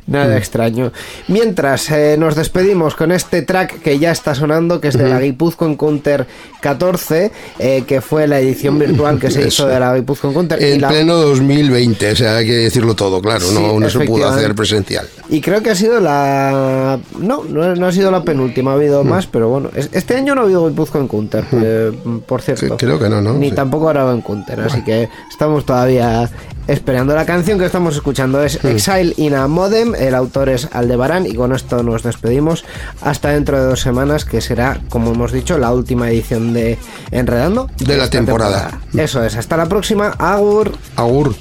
[0.08, 0.38] nada Mm.
[0.38, 0.92] extraño.
[1.28, 5.20] Mientras eh, nos despedimos con este track que ya está sonando, que es de la
[5.20, 6.26] Guipuzcoa Counter
[6.62, 10.62] 14, eh, que fue la edición virtual que se hizo de la Guipuzcoa Counter.
[10.64, 14.00] En la- pleno 2020, o sea, hay que decirlo todo, claro, Sí, no, no se
[14.02, 15.08] pudo hacer presencial.
[15.30, 17.00] Y creo que ha sido la.
[17.20, 19.08] No, no, no ha sido la penúltima, ha habido Mm.
[19.10, 19.70] más, pero bueno.
[19.76, 21.92] es- Este año no ha habido Guipuzcoa en Counter, eh,
[22.26, 22.78] por cierto.
[22.78, 23.34] Creo que no, ¿no?
[23.34, 23.56] Ni Sí.
[23.56, 26.30] tampoco ahora en Counter, así que estamos todavía
[26.68, 27.16] esperando.
[27.16, 28.68] La canción que estamos escuchando es Mm.
[28.68, 32.66] Exile in a Modem, el autor es Aldebarán, y con esto nos despedimos
[33.02, 36.78] hasta dentro de dos semanas, que será, como hemos dicho, la última edición de
[37.12, 38.82] Enredando De la esta temporada.
[38.96, 40.10] Eso es, hasta la próxima.
[40.18, 40.72] Agur.
[40.96, 41.36] Agur.